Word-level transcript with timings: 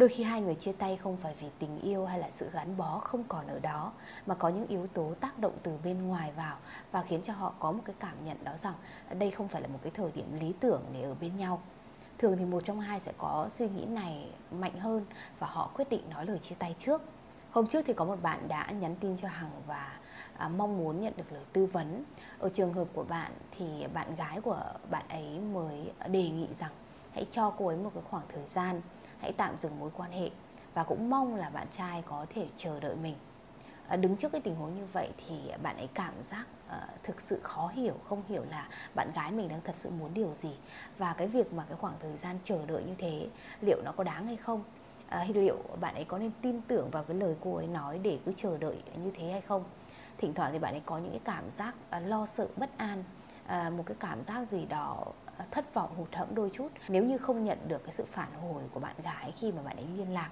Đôi 0.00 0.08
khi 0.08 0.22
hai 0.24 0.40
người 0.40 0.54
chia 0.54 0.72
tay 0.72 0.96
không 0.96 1.16
phải 1.16 1.34
vì 1.40 1.46
tình 1.58 1.80
yêu 1.80 2.06
hay 2.06 2.18
là 2.18 2.30
sự 2.30 2.50
gắn 2.52 2.76
bó 2.76 2.98
không 2.98 3.24
còn 3.28 3.46
ở 3.46 3.58
đó 3.58 3.92
mà 4.26 4.34
có 4.34 4.48
những 4.48 4.66
yếu 4.66 4.86
tố 4.86 5.14
tác 5.20 5.38
động 5.38 5.52
từ 5.62 5.78
bên 5.84 6.08
ngoài 6.08 6.32
vào 6.36 6.56
và 6.92 7.02
khiến 7.02 7.20
cho 7.24 7.32
họ 7.32 7.52
có 7.58 7.72
một 7.72 7.82
cái 7.84 7.94
cảm 8.00 8.14
nhận 8.24 8.44
đó 8.44 8.52
rằng 8.58 8.74
đây 9.18 9.30
không 9.30 9.48
phải 9.48 9.62
là 9.62 9.68
một 9.68 9.78
cái 9.82 9.92
thời 9.94 10.10
điểm 10.12 10.40
lý 10.40 10.54
tưởng 10.60 10.82
để 10.92 11.02
ở 11.02 11.14
bên 11.20 11.36
nhau. 11.36 11.62
Thường 12.18 12.36
thì 12.38 12.44
một 12.44 12.60
trong 12.64 12.80
hai 12.80 13.00
sẽ 13.00 13.12
có 13.18 13.48
suy 13.50 13.68
nghĩ 13.68 13.84
này 13.84 14.30
mạnh 14.50 14.78
hơn 14.78 15.04
và 15.38 15.46
họ 15.46 15.70
quyết 15.74 15.88
định 15.90 16.02
nói 16.10 16.26
lời 16.26 16.38
chia 16.38 16.54
tay 16.58 16.76
trước. 16.78 17.02
Hôm 17.50 17.66
trước 17.66 17.84
thì 17.86 17.92
có 17.92 18.04
một 18.04 18.22
bạn 18.22 18.48
đã 18.48 18.70
nhắn 18.70 18.96
tin 19.00 19.16
cho 19.16 19.28
Hằng 19.28 19.62
và 19.66 19.98
à, 20.36 20.48
mong 20.48 20.78
muốn 20.78 21.00
nhận 21.00 21.12
được 21.16 21.32
lời 21.32 21.42
tư 21.52 21.66
vấn. 21.66 22.04
Ở 22.38 22.48
trường 22.48 22.72
hợp 22.72 22.88
của 22.94 23.04
bạn 23.04 23.32
thì 23.58 23.86
bạn 23.94 24.16
gái 24.16 24.40
của 24.40 24.62
bạn 24.90 25.04
ấy 25.08 25.40
mới 25.52 25.92
đề 26.08 26.28
nghị 26.28 26.48
rằng 26.58 26.72
hãy 27.12 27.26
cho 27.32 27.50
cô 27.50 27.66
ấy 27.66 27.76
một 27.76 27.90
cái 27.94 28.02
khoảng 28.10 28.24
thời 28.34 28.46
gian 28.46 28.80
hãy 29.20 29.32
tạm 29.32 29.56
dừng 29.62 29.80
mối 29.80 29.90
quan 29.96 30.12
hệ 30.12 30.30
và 30.74 30.84
cũng 30.84 31.10
mong 31.10 31.34
là 31.34 31.50
bạn 31.50 31.66
trai 31.76 32.02
có 32.06 32.26
thể 32.34 32.46
chờ 32.56 32.80
đợi 32.80 32.96
mình. 32.96 33.14
À, 33.88 33.96
đứng 33.96 34.16
trước 34.16 34.32
cái 34.32 34.40
tình 34.40 34.54
huống 34.54 34.74
như 34.74 34.86
vậy 34.92 35.08
thì 35.16 35.52
bạn 35.62 35.76
ấy 35.76 35.88
cảm 35.94 36.14
giác 36.30 36.44
uh, 36.66 37.02
thực 37.02 37.20
sự 37.20 37.40
khó 37.42 37.68
hiểu 37.74 37.94
không 38.08 38.22
hiểu 38.28 38.44
là 38.50 38.68
bạn 38.94 39.12
gái 39.14 39.32
mình 39.32 39.48
đang 39.48 39.60
thật 39.60 39.74
sự 39.76 39.90
muốn 39.90 40.14
điều 40.14 40.34
gì. 40.34 40.56
Và 40.98 41.12
cái 41.12 41.26
việc 41.26 41.52
mà 41.52 41.64
cái 41.68 41.76
khoảng 41.76 41.94
thời 42.00 42.16
gian 42.16 42.38
chờ 42.44 42.66
đợi 42.66 42.82
như 42.82 42.94
thế 42.98 43.28
liệu 43.60 43.82
nó 43.84 43.92
có 43.92 44.04
đáng 44.04 44.26
hay 44.26 44.36
không? 44.36 44.64
À, 45.08 45.26
liệu 45.34 45.58
bạn 45.80 45.94
ấy 45.94 46.04
có 46.04 46.18
nên 46.18 46.30
tin 46.42 46.60
tưởng 46.62 46.90
vào 46.90 47.04
cái 47.04 47.16
lời 47.16 47.34
cô 47.40 47.54
ấy 47.54 47.66
nói 47.66 47.98
để 47.98 48.18
cứ 48.26 48.32
chờ 48.36 48.58
đợi 48.58 48.82
như 49.04 49.10
thế 49.14 49.30
hay 49.30 49.40
không? 49.40 49.64
Thỉnh 50.18 50.34
thoảng 50.34 50.52
thì 50.52 50.58
bạn 50.58 50.74
ấy 50.74 50.82
có 50.86 50.98
những 50.98 51.10
cái 51.10 51.20
cảm 51.24 51.50
giác 51.50 51.74
uh, 51.96 52.02
lo 52.06 52.26
sợ 52.26 52.48
bất 52.56 52.70
an 52.76 53.04
uh, 53.44 53.72
một 53.72 53.82
cái 53.86 53.96
cảm 54.00 54.24
giác 54.24 54.48
gì 54.50 54.66
đó 54.66 55.04
Ờ, 55.40 55.46
thất 55.50 55.74
vọng 55.74 55.90
hụt 55.96 56.14
hẫng 56.14 56.34
đôi 56.34 56.50
chút. 56.52 56.68
Nếu 56.88 57.04
như 57.04 57.18
không 57.18 57.44
nhận 57.44 57.58
được 57.68 57.84
cái 57.84 57.94
sự 57.96 58.04
phản 58.12 58.28
hồi 58.42 58.62
của 58.74 58.80
bạn 58.80 58.94
gái 59.02 59.32
khi 59.38 59.52
mà 59.52 59.62
bạn 59.62 59.76
ấy 59.76 59.86
liên 59.96 60.14
lạc 60.14 60.30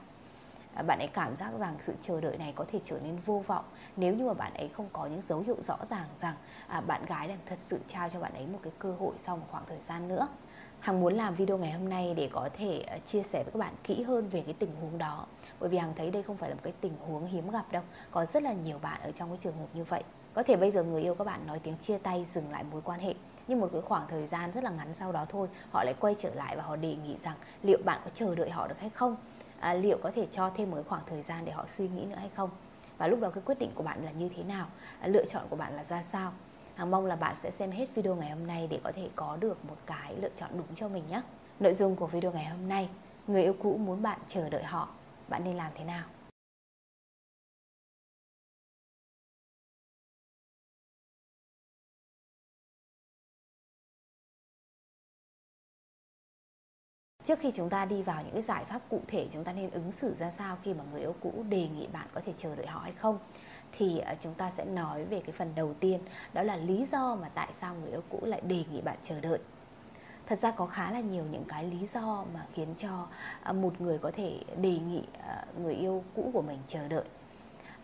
ờ, 0.75 0.83
bạn 0.83 0.99
ấy 0.99 1.09
cảm 1.09 1.37
giác 1.37 1.51
rằng 1.59 1.77
sự 1.81 1.95
chờ 2.03 2.21
đợi 2.21 2.39
này 2.39 2.53
có 2.57 2.65
thể 2.73 2.81
trở 2.85 2.99
nên 3.05 3.17
vô 3.17 3.43
vọng. 3.47 3.65
Nếu 3.97 4.15
như 4.15 4.25
mà 4.25 4.35
bạn 4.35 4.55
ấy 4.55 4.69
không 4.69 4.89
có 4.93 5.07
những 5.07 5.23
dấu 5.23 5.41
hiệu 5.41 5.57
rõ 5.61 5.77
ràng 5.91 6.07
rằng 6.21 6.35
à, 6.67 6.81
bạn 6.81 7.07
gái 7.07 7.29
đang 7.29 7.39
thật 7.47 7.59
sự 7.59 7.81
trao 7.89 8.09
cho 8.09 8.21
bạn 8.21 8.33
ấy 8.35 8.47
một 8.47 8.59
cái 8.63 8.73
cơ 8.79 8.93
hội 8.99 9.15
sau 9.19 9.37
một 9.37 9.47
khoảng 9.51 9.65
thời 9.67 9.79
gian 9.81 10.09
nữa. 10.09 10.29
Hằng 10.81 11.01
muốn 11.01 11.15
làm 11.15 11.35
video 11.35 11.59
ngày 11.59 11.73
hôm 11.73 11.89
nay 11.89 12.15
để 12.17 12.29
có 12.33 12.49
thể 12.59 12.85
ờ, 12.87 12.99
chia 13.07 13.23
sẻ 13.23 13.43
với 13.45 13.53
các 13.53 13.59
bạn 13.59 13.75
kỹ 13.85 14.03
hơn 14.03 14.29
về 14.29 14.41
cái 14.41 14.55
tình 14.59 14.71
huống 14.81 14.99
đó. 14.99 15.27
Bởi 15.61 15.71
vì 15.71 15.79
Hằng 15.79 15.95
thấy 15.97 16.11
đây 16.11 16.23
không 16.23 16.37
phải 16.37 16.51
là 16.51 16.55
một 16.55 16.63
cái 16.65 16.73
tình 16.81 16.95
huống 17.07 17.27
hiếm 17.27 17.51
gặp 17.51 17.73
đâu. 17.73 17.83
Có 18.11 18.27
rất 18.27 18.43
là 18.43 18.53
nhiều 18.53 18.79
bạn 18.79 19.01
ở 19.03 19.13
trong 19.13 19.29
cái 19.29 19.39
trường 19.43 19.59
hợp 19.59 19.69
như 19.75 19.85
vậy. 19.85 20.03
Có 20.35 20.43
thể 20.43 20.57
bây 20.57 20.71
giờ 20.71 20.83
người 20.83 21.03
yêu 21.03 21.15
các 21.15 21.25
bạn 21.25 21.47
nói 21.47 21.59
tiếng 21.59 21.77
chia 21.77 21.99
tay 21.99 22.27
dừng 22.35 22.51
lại 22.51 22.65
mối 22.73 22.83
quan 22.85 23.01
hệ 23.01 23.15
nhưng 23.49 23.61
một 23.61 23.69
cái 23.73 23.81
khoảng 23.81 24.07
thời 24.09 24.27
gian 24.27 24.53
rất 24.53 24.65
là 24.65 24.71
ngắn 24.71 24.95
sau 24.95 25.13
đó 25.13 25.27
thôi 25.29 25.49
họ 25.71 25.85
lại 25.85 25.95
quay 26.01 26.15
trở 26.19 26.35
lại 26.35 26.57
và 26.57 26.63
họ 26.63 26.77
đề 26.77 26.97
nghị 26.97 27.17
rằng 27.25 27.37
liệu 27.63 27.79
bạn 27.85 28.01
có 28.05 28.11
chờ 28.15 28.35
đợi 28.35 28.51
họ 28.51 28.67
được 28.69 28.81
hay 28.81 28.91
không? 28.91 29.17
À, 29.61 29.75
liệu 29.75 29.99
có 30.03 30.11
thể 30.15 30.27
cho 30.33 30.51
thêm 30.57 30.71
một 30.71 30.77
cái 30.77 30.85
khoảng 30.85 31.03
thời 31.07 31.23
gian 31.23 31.45
để 31.45 31.53
họ 31.53 31.65
suy 31.69 31.89
nghĩ 31.89 32.05
nữa 32.05 32.17
hay 32.19 32.31
không? 32.37 32.51
Và 32.99 33.07
lúc 33.09 33.21
đó 33.21 33.31
cái 33.31 33.43
quyết 33.47 33.59
định 33.59 33.71
của 33.75 33.83
bạn 33.83 34.05
là 34.05 34.11
như 34.11 34.29
thế 34.37 34.43
nào? 34.43 34.67
À, 35.01 35.09
lựa 35.09 35.25
chọn 35.25 35.43
của 35.51 35.57
bạn 35.57 35.77
là 35.77 35.85
ra 35.85 36.03
sao? 36.03 36.33
Hằng 36.75 36.91
mong 36.91 37.07
là 37.07 37.17
bạn 37.17 37.37
sẽ 37.39 37.51
xem 37.51 37.71
hết 37.71 37.87
video 37.95 38.15
ngày 38.15 38.31
hôm 38.31 38.47
nay 38.47 38.67
để 38.71 38.81
có 38.85 38.93
thể 38.93 39.09
có 39.17 39.37
được 39.41 39.65
một 39.65 39.77
cái 39.87 40.15
lựa 40.21 40.31
chọn 40.37 40.51
đúng 40.53 40.75
cho 40.75 40.89
mình 40.89 41.05
nhé. 41.09 41.23
Nội 41.61 41.75
dung 41.75 41.97
của 41.97 42.07
video 42.07 42.33
ngày 42.33 42.45
hôm 42.45 42.69
nay 42.69 42.89
người 43.27 43.43
yêu 43.43 43.55
cũ 43.63 43.77
muốn 43.77 44.03
bạn 44.03 44.19
chờ 44.29 44.49
đợi 44.49 44.65
họ 44.65 44.89
bạn 45.29 45.45
nên 45.45 45.57
làm 45.57 45.73
thế 45.75 45.85
nào? 45.85 46.05
Trước 57.29 57.41
khi 57.41 57.51
chúng 57.55 57.71
ta 57.71 57.85
đi 57.85 58.03
vào 58.03 58.23
những 58.23 58.33
cái 58.33 58.43
giải 58.43 58.65
pháp 58.65 58.81
cụ 58.89 59.01
thể 59.09 59.27
chúng 59.33 59.45
ta 59.45 59.53
nên 59.53 59.71
ứng 59.71 59.93
xử 59.93 60.15
ra 60.19 60.31
sao 60.31 60.57
khi 60.63 60.75
mà 60.75 60.85
người 60.93 61.01
yêu 61.01 61.15
cũ 61.21 61.45
đề 61.49 61.69
nghị 61.69 61.87
bạn 61.87 62.07
có 62.15 62.21
thể 62.27 62.33
chờ 62.39 62.57
đợi 62.57 62.67
họ 62.67 62.81
hay 62.81 62.93
không, 62.93 63.19
thì 63.79 63.99
ờ, 63.99 64.15
chúng 64.21 64.35
ta 64.35 64.51
sẽ 64.51 64.65
nói 64.65 65.05
về 65.05 65.21
cái 65.21 65.33
phần 65.33 65.53
đầu 65.55 65.75
tiên, 65.81 66.01
đó 66.33 66.43
là 66.43 66.57
lý 66.57 66.87
do 66.93 67.15
mà 67.15 67.29
tại 67.29 67.49
sao 67.53 67.75
người 67.75 67.91
yêu 67.91 68.03
cũ 68.11 68.21
lại 68.23 68.41
đề 68.41 68.65
nghị 68.73 68.81
bạn 68.81 68.97
chờ 69.03 69.21
đợi. 69.21 69.39
Thật 70.27 70.39
ra 70.39 70.51
có 70.51 70.67
khá 70.67 70.91
là 70.91 71.01
nhiều 71.01 71.25
những 71.31 71.45
cái 71.49 71.65
lý 71.65 71.87
do 71.95 72.25
mà 72.35 72.47
khiến 72.55 72.75
cho 72.79 73.07
ờ, 73.43 73.53
một 73.53 73.81
người 73.81 73.99
có 73.99 74.11
thể 74.11 74.41
đề 74.57 74.79
nghị 74.79 75.03
ờ, 75.27 75.45
người 75.63 75.75
yêu 75.75 76.05
cũ 76.15 76.31
của 76.33 76.43
mình 76.43 76.59
chờ 76.69 76.89
đợi. 76.89 77.05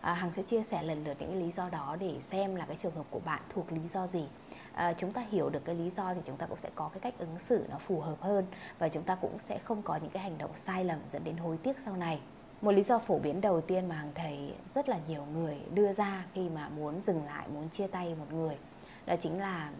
À, 0.01 0.13
Hằng 0.13 0.31
sẽ 0.35 0.41
chia 0.41 0.63
sẻ 0.63 0.83
lần 0.83 1.03
lượt 1.03 1.17
những 1.19 1.29
cái 1.29 1.41
lý 1.41 1.51
do 1.51 1.69
đó 1.69 1.97
để 1.99 2.15
xem 2.21 2.55
là 2.55 2.65
cái 2.65 2.77
trường 2.81 2.95
hợp 2.95 3.05
của 3.09 3.21
bạn 3.25 3.41
thuộc 3.49 3.71
lý 3.71 3.81
do 3.93 4.07
gì 4.07 4.27
à, 4.75 4.93
chúng 4.93 5.11
ta 5.11 5.25
hiểu 5.31 5.49
được 5.49 5.65
cái 5.65 5.75
lý 5.75 5.89
do 5.97 6.13
thì 6.13 6.21
chúng 6.25 6.37
ta 6.37 6.45
cũng 6.45 6.57
sẽ 6.57 6.69
có 6.75 6.89
cái 6.89 6.99
cách 6.99 7.13
ứng 7.17 7.39
xử 7.39 7.65
nó 7.69 7.77
phù 7.77 7.99
hợp 7.99 8.21
hơn 8.21 8.45
và 8.79 8.89
chúng 8.89 9.03
ta 9.03 9.15
cũng 9.15 9.37
sẽ 9.49 9.57
không 9.57 9.81
có 9.81 9.95
những 9.95 10.11
cái 10.11 10.23
hành 10.23 10.37
động 10.37 10.51
sai 10.55 10.85
lầm 10.85 10.99
dẫn 11.11 11.23
đến 11.23 11.37
hối 11.37 11.57
tiếc 11.57 11.79
sau 11.85 11.97
này. 11.97 12.19
Một 12.61 12.71
lý 12.71 12.83
do 12.83 12.99
phổ 12.99 13.19
biến 13.19 13.41
đầu 13.41 13.61
tiên 13.61 13.87
mà 13.87 13.95
hằng 13.95 14.11
thấy 14.15 14.53
rất 14.75 14.89
là 14.89 14.99
nhiều 15.07 15.25
người 15.33 15.57
đưa 15.73 15.93
ra 15.93 16.25
khi 16.33 16.49
mà 16.49 16.69
muốn 16.69 17.01
dừng 17.03 17.25
lại 17.25 17.47
muốn 17.47 17.69
chia 17.69 17.87
tay 17.87 18.15
một 18.15 18.33
người 18.33 18.57
đó 19.05 19.15
chính 19.21 19.39
là 19.39 19.71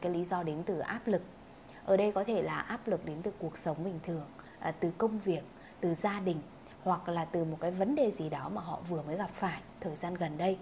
cái 0.00 0.12
lý 0.12 0.24
do 0.24 0.42
đến 0.42 0.62
từ 0.66 0.78
áp 0.78 1.00
lực. 1.06 1.22
Ở 1.84 1.96
đây 1.96 2.12
có 2.12 2.24
thể 2.24 2.42
là 2.42 2.58
áp 2.58 2.88
lực 2.88 3.04
đến 3.04 3.16
từ 3.22 3.32
cuộc 3.38 3.58
sống 3.58 3.84
bình 3.84 4.00
thường 4.06 4.26
à, 4.58 4.72
từ 4.80 4.90
công 4.98 5.18
việc 5.18 5.42
từ 5.80 5.94
gia 5.94 6.20
đình 6.20 6.40
hoặc 6.82 7.08
là 7.08 7.24
từ 7.24 7.44
một 7.44 7.56
cái 7.60 7.70
vấn 7.70 7.94
đề 7.94 8.10
gì 8.10 8.30
đó 8.30 8.48
mà 8.48 8.60
họ 8.60 8.80
vừa 8.88 9.02
mới 9.02 9.16
gặp 9.16 9.30
phải 9.34 9.60
thời 9.80 9.96
gian 9.96 10.14
gần 10.14 10.38
đây. 10.38 10.58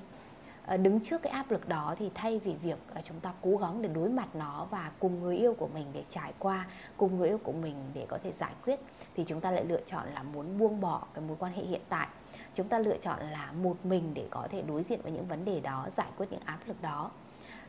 Ờ, 0.68 0.76
đứng 0.76 1.00
trước 1.00 1.22
cái 1.22 1.32
áp 1.32 1.50
lực 1.50 1.68
đó 1.68 1.94
thì 1.98 2.10
thay 2.14 2.38
vì 2.38 2.54
việc 2.54 2.78
ờ, 2.94 3.00
chúng 3.04 3.20
ta 3.20 3.32
cố 3.42 3.56
gắng 3.56 3.82
để 3.82 3.88
đối 3.88 4.08
mặt 4.08 4.28
nó 4.34 4.66
và 4.70 4.90
cùng 4.98 5.20
người 5.20 5.36
yêu 5.36 5.54
của 5.58 5.68
mình 5.74 5.86
để 5.92 6.04
trải 6.10 6.32
qua 6.38 6.66
cùng 6.96 7.18
người 7.18 7.28
yêu 7.28 7.38
của 7.38 7.52
mình 7.52 7.74
để 7.94 8.06
có 8.08 8.18
thể 8.24 8.32
giải 8.32 8.52
quyết 8.64 8.80
thì 9.16 9.24
chúng 9.26 9.40
ta 9.40 9.50
lại 9.50 9.64
lựa 9.64 9.80
chọn 9.86 10.06
là 10.14 10.22
muốn 10.22 10.58
buông 10.58 10.80
bỏ 10.80 11.02
cái 11.14 11.24
mối 11.28 11.36
quan 11.40 11.52
hệ 11.52 11.62
hiện 11.62 11.80
tại. 11.88 12.08
Chúng 12.54 12.68
ta 12.68 12.78
lựa 12.78 12.96
chọn 12.96 13.18
là 13.30 13.52
một 13.52 13.76
mình 13.84 14.14
để 14.14 14.26
có 14.30 14.48
thể 14.50 14.62
đối 14.62 14.82
diện 14.82 15.00
với 15.02 15.12
những 15.12 15.26
vấn 15.26 15.44
đề 15.44 15.60
đó 15.60 15.86
giải 15.96 16.08
quyết 16.16 16.26
những 16.30 16.42
áp 16.44 16.58
lực 16.66 16.82
đó. 16.82 17.10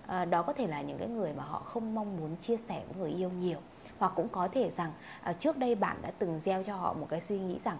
À, 0.08 0.26
đó 0.26 0.42
có 0.42 0.54
thể 0.54 0.68
là 0.68 0.82
những 0.82 0.98
cái 0.98 1.08
người 1.08 1.34
mà 1.34 1.44
họ 1.44 1.60
không 1.60 1.96
mong 1.96 2.18
muốn 2.18 2.36
chia 2.42 2.58
sẻ 2.58 2.84
với 2.88 2.98
người 2.98 3.12
yêu 3.12 3.30
nhiều. 3.30 3.58
Hoặc 4.00 4.12
cũng 4.16 4.30
có 4.30 4.48
thể 4.48 4.70
rằng 4.70 4.92
à, 5.22 5.34
trước 5.34 5.58
đây 5.58 5.76
bạn 5.76 5.98
đã 6.02 6.12
từng 6.20 6.40
gieo 6.40 6.64
cho 6.64 6.76
họ 6.76 6.94
một 6.94 7.08
cái 7.10 7.22
suy 7.22 7.40
nghĩ 7.40 7.60
rằng 7.64 7.78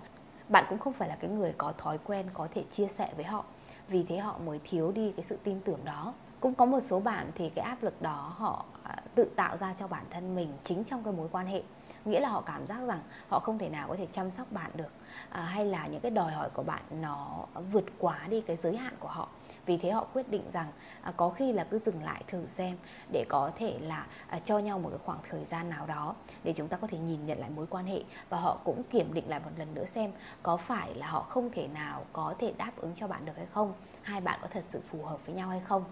bạn 0.50 0.66
cũng 0.70 0.80
không 0.80 0.94
phải 0.94 1.10
là 1.10 1.16
cái 1.16 1.30
người 1.30 1.54
có 1.58 1.74
thói 1.78 1.98
quen 1.98 2.26
có 2.34 2.48
thể 2.54 2.64
chia 2.72 2.88
sẻ 2.88 3.10
với 3.16 3.26
họ 3.26 3.46
vì 3.90 4.04
thế 4.04 4.18
họ 4.18 4.38
mới 4.46 4.60
thiếu 4.64 4.92
đi 4.92 5.14
cái 5.18 5.26
sự 5.30 5.38
tin 5.44 5.60
tưởng 5.62 5.80
đó. 5.86 6.14
Cũng 6.40 6.56
có 6.56 6.66
một 6.66 6.80
số 6.80 7.00
bạn 7.00 7.32
thì 7.36 7.50
cái 7.50 7.66
áp 7.66 7.84
lực 7.84 8.02
đó 8.02 8.34
họ 8.38 8.66
à, 8.84 8.96
tự 9.16 9.32
tạo 9.36 9.58
ra 9.58 9.74
cho 9.80 9.88
bản 9.88 10.06
thân 10.10 10.36
mình 10.36 10.54
chính 10.64 10.84
trong 10.84 11.04
cái 11.04 11.14
mối 11.14 11.30
quan 11.32 11.48
hệ. 11.48 11.64
Nghĩa 12.06 12.20
là 12.20 12.30
họ 12.30 12.42
cảm 12.42 12.68
giác 12.68 12.80
rằng 12.88 13.00
họ 13.28 13.40
không 13.40 13.58
thể 13.58 13.70
nào 13.70 13.88
có 13.88 13.96
thể 13.96 14.08
chăm 14.12 14.32
sóc 14.32 14.52
bạn 14.52 14.72
được 14.76 14.92
à, 15.30 15.42
hay 15.42 15.66
là 15.66 15.88
những 15.88 16.02
cái 16.02 16.12
đòi 16.12 16.32
hỏi 16.32 16.50
của 16.54 16.64
bạn 16.64 16.82
nó 17.02 17.46
vượt 17.72 17.86
quá 17.98 18.28
đi 18.30 18.42
cái 18.42 18.56
giới 18.56 18.78
hạn 18.78 18.94
của 19.00 19.08
họ 19.08 19.30
vì 19.66 19.78
thế 19.78 19.92
họ 19.92 20.08
quyết 20.14 20.30
định 20.30 20.44
rằng 20.54 20.68
à, 21.02 21.14
có 21.18 21.30
khi 21.30 21.52
là 21.52 21.64
cứ 21.64 21.80
dừng 21.80 22.04
lại 22.04 22.24
thử 22.28 22.48
xem 22.48 22.78
để 23.12 23.26
có 23.30 23.52
thể 23.56 23.78
là 23.82 24.08
à, 24.28 24.40
cho 24.40 24.60
nhau 24.60 24.80
một 24.80 24.90
cái 24.90 25.00
khoảng 25.06 25.20
thời 25.30 25.46
gian 25.46 25.70
nào 25.70 25.86
đó 25.86 26.16
để 26.44 26.54
chúng 26.54 26.68
ta 26.68 26.78
có 26.78 26.88
thể 26.88 26.98
nhìn 26.98 27.26
nhận 27.26 27.40
lại 27.40 27.50
mối 27.56 27.66
quan 27.70 27.86
hệ. 27.86 28.04
Và 28.30 28.38
họ 28.38 28.58
cũng 28.64 28.84
kiểm 28.84 29.14
định 29.14 29.30
lại 29.30 29.40
một 29.40 29.52
lần 29.58 29.74
nữa 29.74 29.86
xem 29.86 30.12
có 30.44 30.58
phải 30.58 30.96
là 30.96 31.08
họ 31.08 31.22
không 31.22 31.50
thể 31.52 31.68
nào 31.68 32.06
có 32.14 32.36
thể 32.40 32.54
đáp 32.58 32.72
ứng 32.78 32.92
cho 32.96 33.08
bạn 33.08 33.26
được 33.26 33.34
hay 33.38 33.46
không 33.46 33.74
hai 34.02 34.22
bạn 34.22 34.40
có 34.42 34.48
thật 34.52 34.64
sự 34.70 34.82
phù 34.90 35.04
hợp 35.04 35.26
với 35.26 35.36
nhau 35.36 35.50
hay 35.50 35.60
không. 35.60 35.84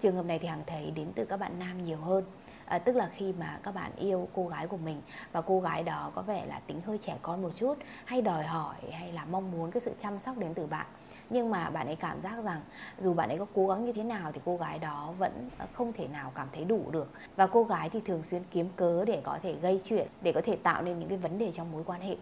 Trường 0.00 0.16
hợp 0.16 0.24
này 0.24 0.38
thì 0.38 0.48
hằng 0.48 0.62
thấy 0.66 0.90
đến 0.90 1.12
từ 1.14 1.24
các 1.24 1.36
bạn 1.36 1.58
nam 1.58 1.84
nhiều 1.84 1.98
hơn 1.98 2.24
à, 2.72 2.78
tức 2.78 2.96
là 2.96 3.10
khi 3.14 3.32
mà 3.32 3.58
các 3.62 3.74
bạn 3.74 3.92
yêu 3.96 4.28
cô 4.34 4.48
gái 4.48 4.66
của 4.66 4.76
mình 4.76 5.02
và 5.32 5.40
cô 5.40 5.60
gái 5.60 5.82
đó 5.82 6.10
có 6.14 6.22
vẻ 6.22 6.46
là 6.46 6.60
tính 6.66 6.80
hơi 6.86 6.98
trẻ 6.98 7.16
con 7.22 7.42
một 7.42 7.50
chút 7.56 7.78
hay 8.04 8.22
đòi 8.22 8.44
hỏi 8.44 8.76
hay 8.92 9.12
là 9.12 9.24
mong 9.24 9.50
muốn 9.50 9.70
cái 9.70 9.80
sự 9.80 9.92
chăm 10.02 10.18
sóc 10.18 10.38
đến 10.38 10.54
từ 10.54 10.66
bạn 10.66 10.86
nhưng 11.30 11.50
mà 11.50 11.70
bạn 11.70 11.86
ấy 11.86 11.96
cảm 11.96 12.20
giác 12.20 12.44
rằng 12.44 12.60
dù 13.00 13.14
bạn 13.14 13.28
ấy 13.28 13.38
có 13.38 13.46
cố 13.54 13.68
gắng 13.68 13.84
như 13.84 13.92
thế 13.92 14.02
nào 14.02 14.32
thì 14.32 14.40
cô 14.44 14.56
gái 14.56 14.78
đó 14.78 15.14
vẫn 15.18 15.50
không 15.72 15.92
thể 15.92 16.08
nào 16.08 16.32
cảm 16.34 16.48
thấy 16.52 16.64
đủ 16.64 16.90
được. 16.90 17.10
Và 17.36 17.46
cô 17.46 17.64
gái 17.64 17.90
thì 17.90 18.00
thường 18.00 18.22
xuyên 18.22 18.42
kiếm 18.50 18.68
cớ 18.76 19.04
để 19.04 19.20
có 19.24 19.38
thể 19.42 19.52
gây 19.52 19.80
chuyện 19.84 20.08
để 20.22 20.32
có 20.32 20.40
thể 20.44 20.56
tạo 20.56 20.82
nên 20.82 20.98
những 20.98 21.08
cái 21.08 21.18
vấn 21.18 21.38
đề 21.38 21.52
trong 21.52 21.72
mối 21.72 21.82
quan 21.86 22.00
hệ. 22.00 22.16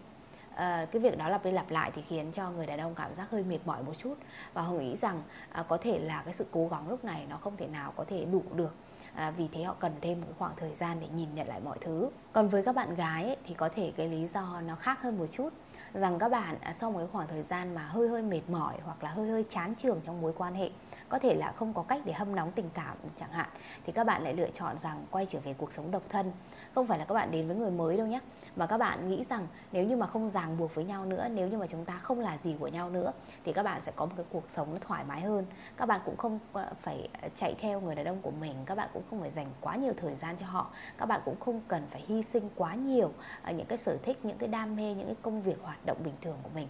À, 0.55 0.85
cái 0.91 1.01
việc 1.01 1.17
đó 1.17 1.29
lặp 1.29 1.45
đi 1.45 1.51
lặp 1.51 1.71
lại 1.71 1.91
thì 1.95 2.01
khiến 2.01 2.31
cho 2.31 2.49
người 2.49 2.65
đàn 2.65 2.79
ông 2.79 2.95
cảm 2.95 3.13
giác 3.15 3.31
hơi 3.31 3.43
mệt 3.43 3.59
mỏi 3.65 3.83
một 3.83 3.97
chút. 3.97 4.13
Và 4.53 4.61
họ 4.61 4.73
nghĩ 4.73 4.97
rằng 4.97 5.21
à, 5.51 5.63
có 5.63 5.77
thể 5.77 5.99
là 5.99 6.21
cái 6.25 6.33
sự 6.33 6.45
cố 6.51 6.67
gắng 6.67 6.89
lúc 6.89 7.05
này 7.05 7.25
nó 7.29 7.37
không 7.37 7.57
thể 7.57 7.67
nào 7.67 7.93
có 7.95 8.03
thể 8.03 8.25
đủ 8.25 8.43
được. 8.55 8.75
À, 9.15 9.31
vì 9.31 9.47
thế 9.51 9.63
họ 9.63 9.75
cần 9.79 9.91
thêm 10.01 10.21
một 10.21 10.27
khoảng 10.37 10.53
thời 10.57 10.75
gian 10.75 10.97
để 11.01 11.07
nhìn 11.15 11.35
nhận 11.35 11.47
lại 11.47 11.59
mọi 11.65 11.77
thứ. 11.81 12.09
Còn 12.33 12.47
với 12.47 12.63
các 12.63 12.75
bạn 12.75 12.95
gái 12.95 13.25
ấy, 13.25 13.37
thì 13.45 13.53
có 13.53 13.69
thể 13.69 13.91
cái 13.97 14.07
lý 14.07 14.27
do 14.27 14.61
nó 14.65 14.75
khác 14.75 15.01
hơn 15.01 15.17
một 15.17 15.25
chút 15.31 15.49
rằng 15.93 16.19
các 16.19 16.29
bạn 16.29 16.57
à, 16.61 16.73
sau 16.79 16.91
một 16.91 16.99
cái 16.99 17.07
khoảng 17.11 17.27
thời 17.27 17.43
gian 17.43 17.75
mà 17.75 17.81
hơi 17.81 18.07
hơi 18.07 18.21
mệt 18.21 18.41
mỏi 18.47 18.77
hoặc 18.83 19.03
là 19.03 19.09
hơi 19.09 19.29
hơi 19.29 19.45
chán 19.49 19.73
trường 19.75 20.01
trong 20.05 20.21
mối 20.21 20.33
quan 20.37 20.53
hệ, 20.53 20.69
có 21.09 21.19
thể 21.19 21.35
là 21.35 21.51
không 21.51 21.73
có 21.73 21.83
cách 21.83 22.01
để 22.05 22.13
hâm 22.13 22.35
nóng 22.35 22.51
tình 22.51 22.69
cảm 22.73 22.97
chẳng 23.19 23.31
hạn, 23.31 23.49
thì 23.85 23.91
các 23.91 24.03
bạn 24.03 24.23
lại 24.23 24.33
lựa 24.33 24.49
chọn 24.53 24.77
rằng 24.77 25.05
quay 25.11 25.25
trở 25.29 25.39
về 25.39 25.53
cuộc 25.53 25.73
sống 25.73 25.91
độc 25.91 26.03
thân. 26.09 26.31
Không 26.75 26.87
phải 26.87 26.99
là 26.99 27.05
các 27.05 27.15
bạn 27.15 27.31
đến 27.31 27.47
với 27.47 27.55
người 27.55 27.71
mới 27.71 27.97
đâu 27.97 28.07
nhé 28.07 28.19
mà 28.55 28.65
các 28.67 28.77
bạn 28.77 29.09
nghĩ 29.09 29.23
rằng 29.23 29.47
nếu 29.71 29.85
như 29.85 29.97
mà 29.97 30.07
không 30.07 30.29
ràng 30.29 30.57
buộc 30.57 30.75
với 30.75 30.85
nhau 30.85 31.05
nữa, 31.05 31.27
nếu 31.33 31.47
như 31.47 31.57
mà 31.57 31.67
chúng 31.67 31.85
ta 31.85 31.97
không 31.97 32.19
là 32.19 32.37
gì 32.43 32.55
của 32.59 32.67
nhau 32.67 32.89
nữa, 32.89 33.11
thì 33.43 33.53
các 33.53 33.63
bạn 33.63 33.81
sẽ 33.81 33.91
có 33.95 34.05
một 34.05 34.13
cái 34.17 34.25
cuộc 34.31 34.43
sống 34.49 34.73
nó 34.73 34.79
thoải 34.81 35.03
mái 35.03 35.21
hơn. 35.21 35.45
Các 35.77 35.85
bạn 35.85 36.01
cũng 36.05 36.17
không 36.17 36.39
ờ, 36.53 36.73
phải 36.81 37.09
ờ, 37.21 37.29
chạy 37.35 37.55
theo 37.59 37.81
người 37.81 37.95
đàn 37.95 38.05
ông 38.05 38.21
của 38.21 38.31
mình, 38.31 38.55
các 38.65 38.75
bạn 38.75 38.89
cũng 38.93 39.03
không 39.09 39.19
phải 39.19 39.31
dành 39.31 39.47
quá 39.61 39.75
nhiều 39.75 39.93
thời 39.97 40.15
gian 40.15 40.35
cho 40.39 40.45
họ. 40.45 40.71
Các 40.97 41.05
bạn 41.05 41.21
cũng 41.25 41.39
không 41.39 41.61
cần 41.67 41.83
phải 41.91 42.03
hy 42.07 42.23
sinh 42.23 42.49
quá 42.55 42.75
nhiều 42.75 43.11
ờ, 43.43 43.51
những 43.51 43.67
cái 43.67 43.77
sở 43.77 43.97
thích, 44.03 44.25
những 44.25 44.37
cái 44.37 44.49
đam 44.49 44.75
mê, 44.75 44.93
những 44.93 45.07
cái 45.07 45.15
công 45.21 45.41
việc, 45.41 45.57
hoạt 45.61 45.85
động 45.85 45.97
bình 46.03 46.15
thường 46.21 46.37
của 46.43 46.49
mình 46.55 46.67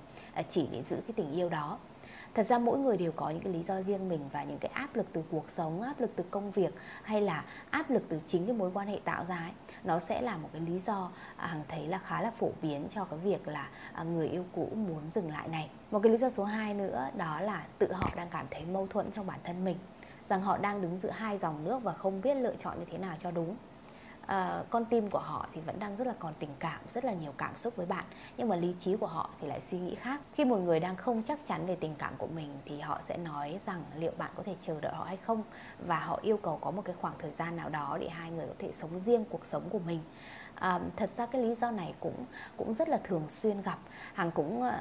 chỉ 0.50 0.68
để 0.72 0.84
giữ 0.84 0.96
cái 0.96 1.14
tình 1.16 1.32
yêu 1.32 1.50
đó 1.50 1.78
thật 2.34 2.44
ra 2.44 2.58
mỗi 2.58 2.80
người 2.80 2.98
đều 2.98 3.12
có 3.12 3.30
những 3.30 3.40
cái 3.40 3.54
lý 3.54 3.64
do 3.64 3.82
riêng 3.82 4.10
mình 4.10 4.30
và 4.32 4.44
những 4.44 4.58
cái 4.58 4.72
áp 4.74 4.96
lực 4.96 5.06
từ 5.14 5.24
cuộc 5.32 5.52
sống, 5.52 5.82
áp 5.82 6.00
lực 6.00 6.12
từ 6.16 6.24
công 6.32 6.52
việc 6.52 6.74
hay 7.04 7.22
là 7.22 7.46
áp 7.70 7.90
lực 7.90 8.04
từ 8.10 8.20
chính 8.28 8.46
cái 8.46 8.56
mối 8.56 8.72
quan 8.74 8.88
hệ 8.88 9.00
tạo 9.04 9.26
ra 9.26 9.38
ấy. 9.38 9.52
Nó 9.84 10.00
sẽ 10.00 10.22
là 10.22 10.38
một 10.38 10.50
cái 10.54 10.62
lý 10.62 10.80
do 10.80 11.12
à, 11.36 11.48
hằng 11.48 11.64
thấy 11.68 11.88
là 11.88 11.98
khá 11.98 12.22
là 12.22 12.32
phổ 12.32 12.50
biến 12.62 12.88
cho 12.96 13.06
cái 13.06 13.20
việc 13.20 13.48
là 13.48 13.70
à, 13.94 14.04
người 14.04 14.28
yêu 14.28 14.46
cũ 14.56 14.70
muốn 14.76 15.02
dừng 15.12 15.32
lại 15.32 15.48
này. 15.48 15.70
Một 15.92 16.00
cái 16.04 16.12
lý 16.12 16.18
do 16.18 16.30
số 16.30 16.44
2 16.44 16.74
nữa 16.74 17.10
đó 17.18 17.40
là 17.42 17.66
tự 17.80 17.94
họ 17.94 18.10
đang 18.16 18.28
cảm 18.32 18.46
thấy 18.52 18.66
mâu 18.66 18.88
thuẫn 18.88 19.12
trong 19.12 19.28
bản 19.28 19.40
thân 19.44 19.64
mình, 19.66 19.78
rằng 20.30 20.42
họ 20.42 20.58
đang 20.58 20.82
đứng 20.82 20.98
giữa 20.98 21.12
hai 21.12 21.38
dòng 21.38 21.64
nước 21.64 21.84
và 21.84 21.94
không 21.94 22.22
biết 22.22 22.36
lựa 22.36 22.56
chọn 22.60 22.80
như 22.80 22.86
thế 22.92 22.98
nào 22.98 23.16
cho 23.20 23.32
đúng 23.32 23.56
uh, 24.32 24.70
con 24.70 24.86
tim 24.86 25.10
của 25.10 25.20
họ 25.20 25.48
thì 25.54 25.62
vẫn 25.62 25.80
đang 25.80 25.96
rất 25.96 26.08
là 26.08 26.14
còn 26.20 26.34
tình 26.40 26.56
cảm 26.60 26.80
rất 26.94 27.06
là 27.06 27.14
nhiều 27.14 27.34
cảm 27.38 27.58
xúc 27.58 27.76
với 27.76 27.86
bạn. 27.86 28.06
Nhưng 28.38 28.50
mà 28.50 28.56
lý 28.56 28.76
trí 28.80 28.96
của 28.96 29.08
họ 29.08 29.30
thì 29.42 29.48
lại 29.48 29.62
suy 29.62 29.80
nghĩ 29.80 29.96
khác. 29.96 30.22
Khi 30.34 30.46
một 30.46 30.58
người 30.58 30.80
đang 30.80 30.96
không 30.96 31.24
chắc 31.24 31.40
chắn 31.48 31.66
về 31.66 31.76
tình 31.76 31.96
cảm 31.96 32.14
của 32.18 32.28
mình 32.28 32.58
thì 32.66 32.80
họ 32.80 33.00
sẽ 33.02 33.18
nói 33.18 33.60
rằng 33.66 33.84
liệu 33.96 34.12
bạn 34.18 34.32
có 34.36 34.44
thể 34.44 34.56
chờ 34.62 34.80
đợi 34.82 34.94
họ 34.96 35.04
hay 35.04 35.18
không? 35.18 35.44
Và 35.80 36.00
họ 36.00 36.20
yêu 36.22 36.38
cầu 36.38 36.58
có 36.62 36.72
một 36.72 36.82
cái 36.86 36.96
khoảng 37.02 37.16
thời 37.20 37.32
gian 37.32 37.56
nào 37.56 37.70
đó 37.70 37.98
để 38.02 38.10
hai 38.10 38.32
người 38.32 38.48
có 38.48 38.54
thể 38.60 38.72
sống 38.74 39.00
riêng 39.00 39.26
cuộc 39.30 39.46
sống 39.46 39.70
của 39.70 39.80
mình. 39.80 40.00
À, 40.56 40.80
thật 40.96 41.10
ra 41.18 41.26
cái 41.26 41.42
lý 41.42 41.56
do 41.56 41.72
này 41.72 41.94
cũng 42.00 42.26
cũng 42.58 42.74
rất 42.74 42.90
là 42.90 42.98
thường 43.04 43.30
xuyên 43.30 43.62
gặp. 43.62 43.78
Hằng 44.14 44.32
cũng 44.32 44.62
ờ, 44.62 44.80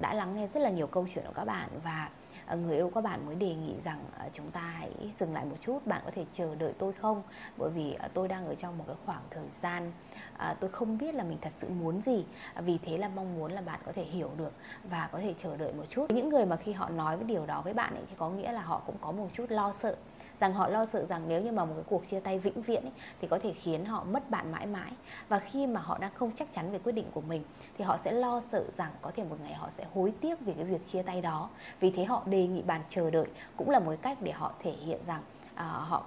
đã 0.00 0.14
lắng 0.14 0.34
nghe 0.34 0.46
rất 0.46 0.60
là 0.60 0.70
nhiều 0.70 0.86
câu 0.86 1.06
chuyện 1.14 1.24
của 1.26 1.32
các 1.34 1.44
bạn 1.44 1.68
và 1.84 2.08
Ờ, 2.48 2.56
người 2.56 2.76
yêu 2.76 2.90
các 2.94 3.04
bạn 3.04 3.26
mới 3.26 3.34
đề 3.34 3.54
nghị 3.54 3.74
rằng 3.84 3.98
ờ, 4.18 4.28
chúng 4.32 4.50
ta 4.50 4.60
hãy 4.60 4.90
dừng 5.18 5.34
lại 5.34 5.44
một 5.44 5.56
chút, 5.60 5.86
bạn 5.86 6.02
có 6.04 6.10
thể 6.14 6.24
chờ 6.32 6.54
đợi 6.54 6.72
tôi 6.78 6.92
không? 6.92 7.22
Bởi 7.56 7.70
vì 7.70 7.94
ờ, 7.94 8.08
tôi 8.14 8.28
đang 8.28 8.46
ở 8.46 8.54
trong 8.54 8.78
một 8.78 8.84
cái 8.86 8.96
khoảng 9.06 9.22
thời 9.30 9.46
gian 9.62 9.92
à, 10.36 10.54
tôi 10.60 10.70
không 10.70 10.98
biết 10.98 11.14
là 11.14 11.24
mình 11.24 11.38
thật 11.40 11.52
sự 11.56 11.68
muốn 11.68 12.02
gì. 12.02 12.24
Vì 12.56 12.78
thế 12.78 12.98
là 12.98 13.08
mong 13.08 13.34
muốn 13.34 13.52
là 13.52 13.60
bạn 13.60 13.80
có 13.86 13.92
thể 13.92 14.04
hiểu 14.04 14.30
được 14.36 14.52
và 14.90 15.08
có 15.12 15.18
thể 15.18 15.34
chờ 15.38 15.56
đợi 15.56 15.72
một 15.72 15.84
chút. 15.88 16.06
Những 16.10 16.28
người 16.28 16.46
mà 16.46 16.56
khi 16.56 16.72
họ 16.72 16.88
nói 16.88 17.16
với 17.16 17.24
điều 17.26 17.46
đó 17.46 17.60
với 17.64 17.74
bạn 17.74 17.94
ấy 17.94 18.04
thì 18.08 18.14
có 18.18 18.30
nghĩa 18.30 18.52
là 18.52 18.62
họ 18.62 18.82
cũng 18.86 18.96
có 19.00 19.12
một 19.12 19.28
chút 19.34 19.46
lo 19.50 19.72
sợ 19.80 19.96
rằng 20.40 20.54
họ 20.54 20.68
lo 20.68 20.86
sợ 20.86 21.04
rằng 21.04 21.22
nếu 21.28 21.42
như 21.42 21.52
mà 21.52 21.64
một 21.64 21.72
cái 21.74 21.84
cuộc 21.88 22.08
chia 22.10 22.20
tay 22.20 22.38
vĩnh 22.38 22.62
viễn 22.62 22.82
ấy, 22.82 22.92
thì 23.20 23.28
có 23.28 23.38
thể 23.38 23.52
khiến 23.52 23.84
họ 23.84 24.04
mất 24.04 24.30
bạn 24.30 24.52
mãi 24.52 24.66
mãi. 24.66 24.92
Và 25.28 25.38
khi 25.38 25.66
mà 25.66 25.80
họ 25.80 25.98
đang 25.98 26.10
không 26.14 26.30
chắc 26.36 26.52
chắn 26.52 26.72
về 26.72 26.78
quyết 26.78 26.92
định 26.92 27.06
của 27.14 27.20
mình 27.20 27.42
thì 27.78 27.84
họ 27.84 27.96
sẽ 27.96 28.12
lo 28.12 28.40
sợ 28.40 28.64
rằng 28.76 28.90
có 29.02 29.10
thể 29.16 29.24
một 29.24 29.36
ngày 29.42 29.54
họ 29.54 29.70
sẽ 29.70 29.84
hối 29.94 30.12
tiếc 30.20 30.40
vì 30.40 30.52
cái 30.52 30.64
việc 30.64 30.86
chia 30.86 31.02
tay 31.02 31.20
đó. 31.20 31.48
Vì 31.80 31.90
thế 31.90 32.04
họ 32.04 32.22
đề 32.26 32.46
nghị 32.46 32.62
bạn 32.62 32.80
chờ 32.88 33.10
đợi 33.10 33.26
cũng 33.56 33.70
là 33.70 33.78
một 33.78 33.86
cái 33.88 33.96
cách 33.96 34.18
để 34.20 34.32
họ 34.32 34.52
thể 34.62 34.70
hiện 34.70 35.00
rằng 35.06 35.22
à, 35.54 35.64
họ 35.64 36.04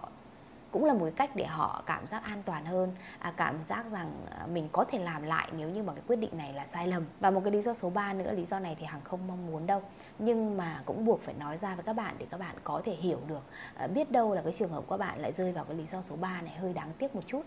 cũng 0.72 0.86
là 0.86 0.94
một 0.94 1.00
cái 1.04 1.12
cách 1.12 1.36
để 1.36 1.46
họ 1.46 1.84
cảm 1.86 2.08
giác 2.08 2.24
an 2.24 2.44
toàn 2.46 2.66
hơn 2.66 2.92
à, 3.20 3.34
cảm 3.38 3.56
giác 3.70 3.86
rằng 3.92 4.12
à, 4.30 4.46
mình 4.46 4.70
có 4.72 4.84
thể 4.84 5.00
làm 5.00 5.24
lại 5.24 5.50
nếu 5.58 5.70
như 5.70 5.84
mà 5.84 5.94
cái 5.94 6.04
quyết 6.08 6.16
định 6.16 6.38
này 6.38 6.54
là 6.54 6.66
sai 6.66 6.88
lầm. 6.88 7.06
Và 7.20 7.32
một 7.32 7.42
cái 7.44 7.54
lý 7.54 7.62
do 7.62 7.74
số 7.74 7.90
3 7.90 8.14
nữa 8.14 8.32
lý 8.32 8.46
do 8.46 8.60
này 8.60 8.76
thì 8.80 8.86
hàng 8.86 9.02
không 9.04 9.28
mong 9.28 9.48
muốn 9.48 9.68
đâu. 9.68 9.82
Nhưng 10.20 10.58
mà 10.58 10.82
cũng 10.86 11.06
buộc 11.06 11.22
phải 11.22 11.34
nói 11.34 11.58
ra 11.58 11.76
với 11.76 11.84
các 11.84 11.94
bạn 11.94 12.16
để 12.18 12.26
các 12.30 12.40
bạn 12.40 12.56
có 12.64 12.82
thể 12.86 12.94
hiểu 12.94 13.20
được 13.28 13.44
à, 13.76 13.88
biết 13.88 14.12
đâu 14.12 14.34
là 14.34 14.42
cái 14.42 14.54
trường 14.54 14.72
hợp 14.72 14.84
của 14.88 14.98
các 14.98 15.06
bạn 15.06 15.20
lại 15.20 15.32
rơi 15.32 15.52
vào 15.52 15.64
cái 15.64 15.78
lý 15.78 15.86
do 15.92 16.02
số 16.02 16.16
3 16.16 16.42
này 16.42 16.56
hơi 16.56 16.74
đáng 16.74 16.92
tiếc 16.98 17.16
một 17.16 17.22
chút. 17.28 17.42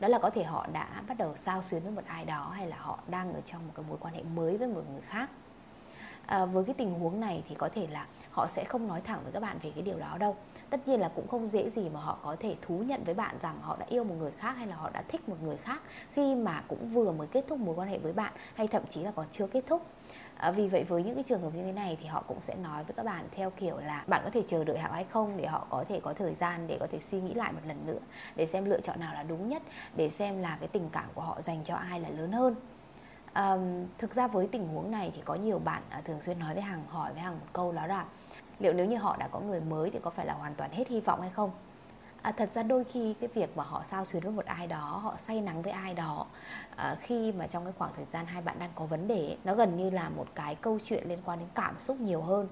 Đó 0.00 0.08
là 0.08 0.18
có 0.18 0.30
thể 0.30 0.44
họ 0.44 0.66
đã 0.72 1.02
bắt 1.08 1.18
đầu 1.18 1.36
sao 1.36 1.62
xuyến 1.62 1.82
với 1.82 1.92
một 1.92 2.02
ai 2.06 2.24
đó 2.24 2.52
hay 2.54 2.66
là 2.66 2.76
họ 2.80 2.98
đang 3.08 3.34
ở 3.34 3.40
trong 3.46 3.66
một 3.66 3.72
cái 3.76 3.84
mối 3.88 3.98
quan 4.00 4.14
hệ 4.14 4.22
mới 4.22 4.56
với 4.56 4.68
một 4.68 4.82
người 4.92 5.02
khác. 5.08 5.30
À, 6.26 6.44
với 6.44 6.64
cái 6.64 6.74
tình 6.74 7.00
huống 7.00 7.20
này 7.20 7.42
thì 7.48 7.54
có 7.54 7.68
thể 7.74 7.86
là 7.90 8.06
họ 8.30 8.46
sẽ 8.50 8.64
không 8.64 8.88
nói 8.88 9.00
thẳng 9.00 9.20
với 9.22 9.32
các 9.32 9.40
bạn 9.40 9.58
về 9.62 9.70
cái 9.74 9.82
điều 9.82 9.98
đó 9.98 10.16
đâu 10.18 10.36
tất 10.70 10.88
nhiên 10.88 11.00
là 11.00 11.08
cũng 11.08 11.28
không 11.28 11.46
dễ 11.46 11.70
gì 11.70 11.88
mà 11.88 12.00
họ 12.00 12.18
có 12.22 12.36
thể 12.40 12.56
thú 12.62 12.78
nhận 12.78 13.04
với 13.04 13.14
bạn 13.14 13.36
rằng 13.42 13.58
họ 13.62 13.76
đã 13.76 13.86
yêu 13.88 14.04
một 14.04 14.14
người 14.18 14.30
khác 14.30 14.52
hay 14.56 14.66
là 14.66 14.76
họ 14.76 14.90
đã 14.90 15.02
thích 15.08 15.28
một 15.28 15.36
người 15.42 15.56
khác 15.56 15.82
khi 16.12 16.34
mà 16.34 16.62
cũng 16.68 16.88
vừa 16.88 17.12
mới 17.12 17.26
kết 17.26 17.44
thúc 17.48 17.58
mối 17.58 17.74
quan 17.74 17.88
hệ 17.88 17.98
với 17.98 18.12
bạn 18.12 18.32
hay 18.54 18.68
thậm 18.68 18.82
chí 18.88 19.02
là 19.02 19.10
còn 19.10 19.26
chưa 19.30 19.46
kết 19.46 19.64
thúc. 19.66 19.82
À, 20.36 20.50
vì 20.50 20.68
vậy 20.68 20.84
với 20.84 21.02
những 21.02 21.14
cái 21.14 21.24
trường 21.24 21.42
hợp 21.42 21.54
như 21.54 21.62
thế 21.62 21.72
này 21.72 21.98
thì 22.00 22.06
họ 22.06 22.24
cũng 22.28 22.40
sẽ 22.40 22.54
nói 22.54 22.84
với 22.84 22.94
các 22.94 23.06
bạn 23.06 23.24
theo 23.30 23.50
kiểu 23.50 23.78
là 23.78 24.04
bạn 24.06 24.20
có 24.24 24.30
thể 24.30 24.42
chờ 24.46 24.64
đợi 24.64 24.78
họ 24.78 24.88
hay 24.92 25.04
không 25.04 25.36
để 25.36 25.46
họ 25.46 25.66
có 25.70 25.84
thể 25.88 26.00
có 26.00 26.14
thời 26.14 26.34
gian 26.34 26.66
để 26.66 26.76
có 26.80 26.86
thể 26.92 27.00
suy 27.00 27.20
nghĩ 27.20 27.34
lại 27.34 27.52
một 27.52 27.60
lần 27.66 27.86
nữa 27.86 27.98
để 28.36 28.46
xem 28.46 28.64
lựa 28.64 28.80
chọn 28.80 29.00
nào 29.00 29.14
là 29.14 29.22
đúng 29.22 29.48
nhất 29.48 29.62
để 29.96 30.10
xem 30.10 30.42
là 30.42 30.56
cái 30.60 30.68
tình 30.68 30.88
cảm 30.92 31.08
của 31.14 31.22
họ 31.22 31.42
dành 31.42 31.60
cho 31.64 31.74
ai 31.74 32.00
là 32.00 32.08
lớn 32.08 32.32
hơn. 32.32 32.54
À, 33.32 33.56
thực 33.98 34.14
ra 34.14 34.26
với 34.26 34.46
tình 34.46 34.68
huống 34.68 34.90
này 34.90 35.12
thì 35.14 35.22
có 35.24 35.34
nhiều 35.34 35.58
bạn 35.58 35.82
à, 35.90 36.00
thường 36.04 36.20
xuyên 36.20 36.38
nói 36.38 36.54
với 36.54 36.62
hằng 36.62 36.84
hỏi 36.88 37.12
với 37.12 37.22
hằng 37.22 37.34
một 37.34 37.46
câu 37.52 37.72
đó 37.72 37.86
là 37.86 38.04
liệu 38.58 38.72
nếu 38.72 38.86
như 38.86 38.96
họ 38.96 39.16
đã 39.16 39.28
có 39.28 39.40
người 39.40 39.60
mới 39.60 39.90
thì 39.90 39.98
có 40.02 40.10
phải 40.10 40.26
là 40.26 40.34
hoàn 40.34 40.54
toàn 40.54 40.70
hết 40.72 40.88
hy 40.88 41.00
vọng 41.00 41.20
hay 41.20 41.30
không? 41.30 41.50
À, 42.22 42.32
thật 42.32 42.52
ra 42.52 42.62
đôi 42.62 42.84
khi 42.84 43.14
cái 43.20 43.28
việc 43.34 43.56
mà 43.56 43.64
họ 43.64 43.82
sao 43.90 44.04
xuyến 44.04 44.22
với 44.22 44.32
một 44.32 44.44
ai 44.44 44.66
đó 44.66 45.00
họ 45.02 45.14
say 45.18 45.40
nắng 45.40 45.62
với 45.62 45.72
ai 45.72 45.94
đó 45.94 46.26
à, 46.76 46.96
khi 47.00 47.32
mà 47.32 47.46
trong 47.46 47.64
cái 47.64 47.72
khoảng 47.78 47.92
thời 47.96 48.04
gian 48.04 48.26
hai 48.26 48.42
bạn 48.42 48.56
đang 48.58 48.70
có 48.74 48.84
vấn 48.84 49.08
đề 49.08 49.36
nó 49.44 49.54
gần 49.54 49.76
như 49.76 49.90
là 49.90 50.08
một 50.08 50.26
cái 50.34 50.54
câu 50.54 50.78
chuyện 50.84 51.08
liên 51.08 51.18
quan 51.24 51.38
đến 51.38 51.48
cảm 51.54 51.78
xúc 51.78 52.00
nhiều 52.00 52.22
hơn. 52.22 52.48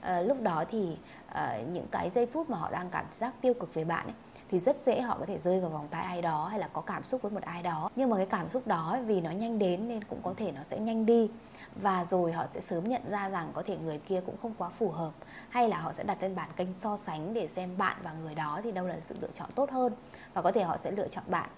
À, 0.00 0.20
lúc 0.20 0.42
đó 0.42 0.64
thì 0.70 0.96
à, 1.26 1.58
những 1.72 1.86
cái 1.90 2.10
giây 2.14 2.26
phút 2.26 2.50
mà 2.50 2.58
họ 2.58 2.70
đang 2.70 2.90
cảm 2.90 3.06
giác 3.18 3.34
tiêu 3.40 3.54
cực 3.54 3.74
về 3.74 3.84
bạn 3.84 4.06
ấy 4.06 4.14
thì 4.50 4.58
rất 4.60 4.76
dễ 4.86 5.00
họ 5.00 5.16
có 5.20 5.26
thể 5.26 5.38
rơi 5.38 5.60
vào 5.60 5.70
vòng 5.70 5.88
tay 5.90 6.04
ai 6.04 6.22
đó 6.22 6.48
hay 6.50 6.58
là 6.58 6.68
có 6.72 6.80
cảm 6.80 7.02
xúc 7.02 7.22
với 7.22 7.32
một 7.32 7.42
ai 7.42 7.62
đó. 7.62 7.90
Nhưng 7.96 8.10
mà 8.10 8.16
cái 8.16 8.26
cảm 8.26 8.48
xúc 8.48 8.66
đó 8.66 8.98
vì 9.06 9.20
nó 9.20 9.30
nhanh 9.30 9.58
đến 9.58 9.88
nên 9.88 10.04
cũng 10.04 10.20
có 10.22 10.34
thể 10.36 10.52
nó 10.52 10.60
sẽ 10.70 10.78
nhanh 10.78 11.06
đi 11.06 11.30
và 11.76 12.04
rồi 12.04 12.32
họ 12.32 12.46
sẽ 12.54 12.60
sớm 12.60 12.88
nhận 12.88 13.02
ra 13.10 13.28
rằng 13.28 13.50
có 13.54 13.62
thể 13.66 13.76
người 13.76 13.98
kia 13.98 14.20
cũng 14.26 14.36
không 14.42 14.54
quá 14.58 14.68
phù 14.68 14.90
hợp, 14.90 15.12
hay 15.48 15.68
là 15.68 15.80
họ 15.80 15.92
sẽ 15.92 16.04
đặt 16.04 16.22
lên 16.22 16.34
bản 16.34 16.48
kênh 16.56 16.68
so 16.78 16.96
sánh 16.96 17.34
để 17.34 17.48
xem 17.48 17.78
bạn 17.78 17.96
và 18.02 18.12
người 18.12 18.34
đó 18.34 18.60
thì 18.64 18.72
đâu 18.72 18.86
là 18.86 18.96
sự 19.02 19.16
lựa 19.20 19.30
chọn 19.34 19.50
tốt 19.54 19.70
hơn 19.70 19.92
và 20.34 20.42
có 20.42 20.52
thể 20.52 20.62
họ 20.62 20.76
sẽ 20.76 20.90
lựa 20.90 21.08
chọn 21.08 21.24
bạn. 21.26 21.48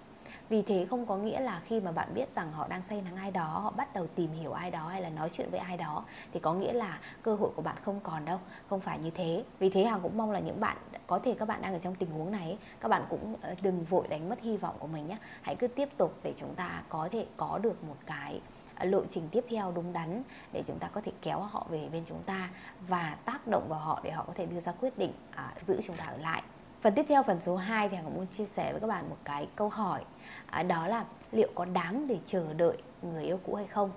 Vì 0.49 0.63
thế 0.63 0.87
không 0.91 1.07
có 1.07 1.17
nghĩa 1.17 1.41
là 1.41 1.61
khi 1.65 1.81
mà 1.81 1.93
bạn 1.93 2.09
biết 2.15 2.35
rằng 2.35 2.53
họ 2.53 2.69
đang 2.69 2.83
say 2.89 3.03
nắng 3.03 3.17
ai 3.17 3.31
đó, 3.31 3.61
họ 3.63 3.71
bắt 3.71 3.95
đầu 3.95 4.07
tìm 4.15 4.33
hiểu 4.33 4.53
ai 4.53 4.71
đó 4.71 4.89
hay 4.89 5.03
là 5.03 5.09
nói 5.09 5.31
chuyện 5.33 5.51
với 5.51 5.61
ai 5.61 5.77
đó, 5.77 6.05
thì 6.33 6.41
có 6.41 6.55
nghĩa 6.55 6.73
là 6.73 6.99
cơ 7.23 7.35
hội 7.35 7.51
của 7.57 7.63
bạn 7.63 7.77
không 7.85 8.01
còn 8.03 8.25
đâu, 8.25 8.39
không 8.69 8.81
phải 8.81 8.99
như 8.99 9.11
thế. 9.11 9.45
Vì 9.59 9.71
thế 9.71 9.85
hằng 9.85 10.01
cũng 10.01 10.17
mong 10.17 10.31
là 10.31 10.39
những 10.39 10.61
bạn, 10.61 10.77
có 11.07 11.19
thể 11.19 11.35
các 11.39 11.49
bạn 11.49 11.63
đang 11.63 11.73
ở 11.73 11.79
trong 11.79 11.95
tình 11.95 12.11
huống 12.11 12.33
này 12.33 12.59
các 12.81 12.89
bạn 12.89 13.05
cũng 13.09 13.35
ờ, 13.43 13.55
đừng 13.63 13.85
vội 13.85 14.09
đánh 14.09 14.29
mất 14.29 14.41
hy 14.41 14.57
vọng 14.57 14.77
của 14.79 14.87
mình 14.87 15.07
nhé 15.07 15.17
hãy 15.43 15.57
cứ 15.57 15.67
tiếp 15.67 15.89
tục 15.97 16.15
để 16.23 16.35
chúng 16.37 16.55
ta 16.55 16.83
có 16.89 17.09
thể 17.13 17.27
có 17.37 17.59
được 17.63 17.85
một 17.85 17.97
cái 18.07 18.41
lộ 18.85 19.03
trình 19.11 19.29
tiếp 19.33 19.45
theo 19.49 19.73
đúng 19.73 19.93
đắn 19.93 20.23
để 20.53 20.63
chúng 20.67 20.79
ta 20.79 20.89
có 20.89 21.01
thể 21.01 21.13
kéo 21.23 21.41
họ 21.41 21.67
về 21.71 21.89
bên 21.93 22.03
chúng 22.07 22.23
ta 22.23 22.51
và 22.89 23.17
tác 23.25 23.47
động 23.47 23.69
vào 23.69 23.81
họ 23.81 24.01
để 24.03 24.11
họ 24.11 24.25
có 24.27 24.33
thể 24.37 24.47
đưa 24.47 24.61
ra 24.61 24.73
quyết 24.73 24.99
định 24.99 25.13
à, 25.35 25.53
giữ 25.67 25.81
chúng 25.83 25.97
ta 25.97 26.05
ở 26.05 26.17
lại 26.17 26.43
Phần 26.81 26.95
tiếp 26.95 27.07
theo 27.09 27.23
phần 27.23 27.41
số 27.41 27.57
2 27.57 27.89
thì 27.89 27.97
Hằng 27.97 28.15
muốn 28.15 28.27
chia 28.27 28.47
sẻ 28.57 28.73
với 28.73 28.81
các 28.81 28.87
bạn 28.87 29.11
một 29.11 29.17
cái 29.25 29.49
câu 29.57 29.69
hỏi 29.69 30.05
à, 30.47 30.63
Đó 30.63 30.87
là 30.87 31.05
liệu 31.33 31.49
có 31.55 31.65
đáng 31.65 32.07
để 32.07 32.19
chờ 32.27 32.53
đợi 32.55 32.77
người 33.03 33.25
yêu 33.25 33.41
cũ 33.47 33.55
hay 33.55 33.67
không? 33.67 33.91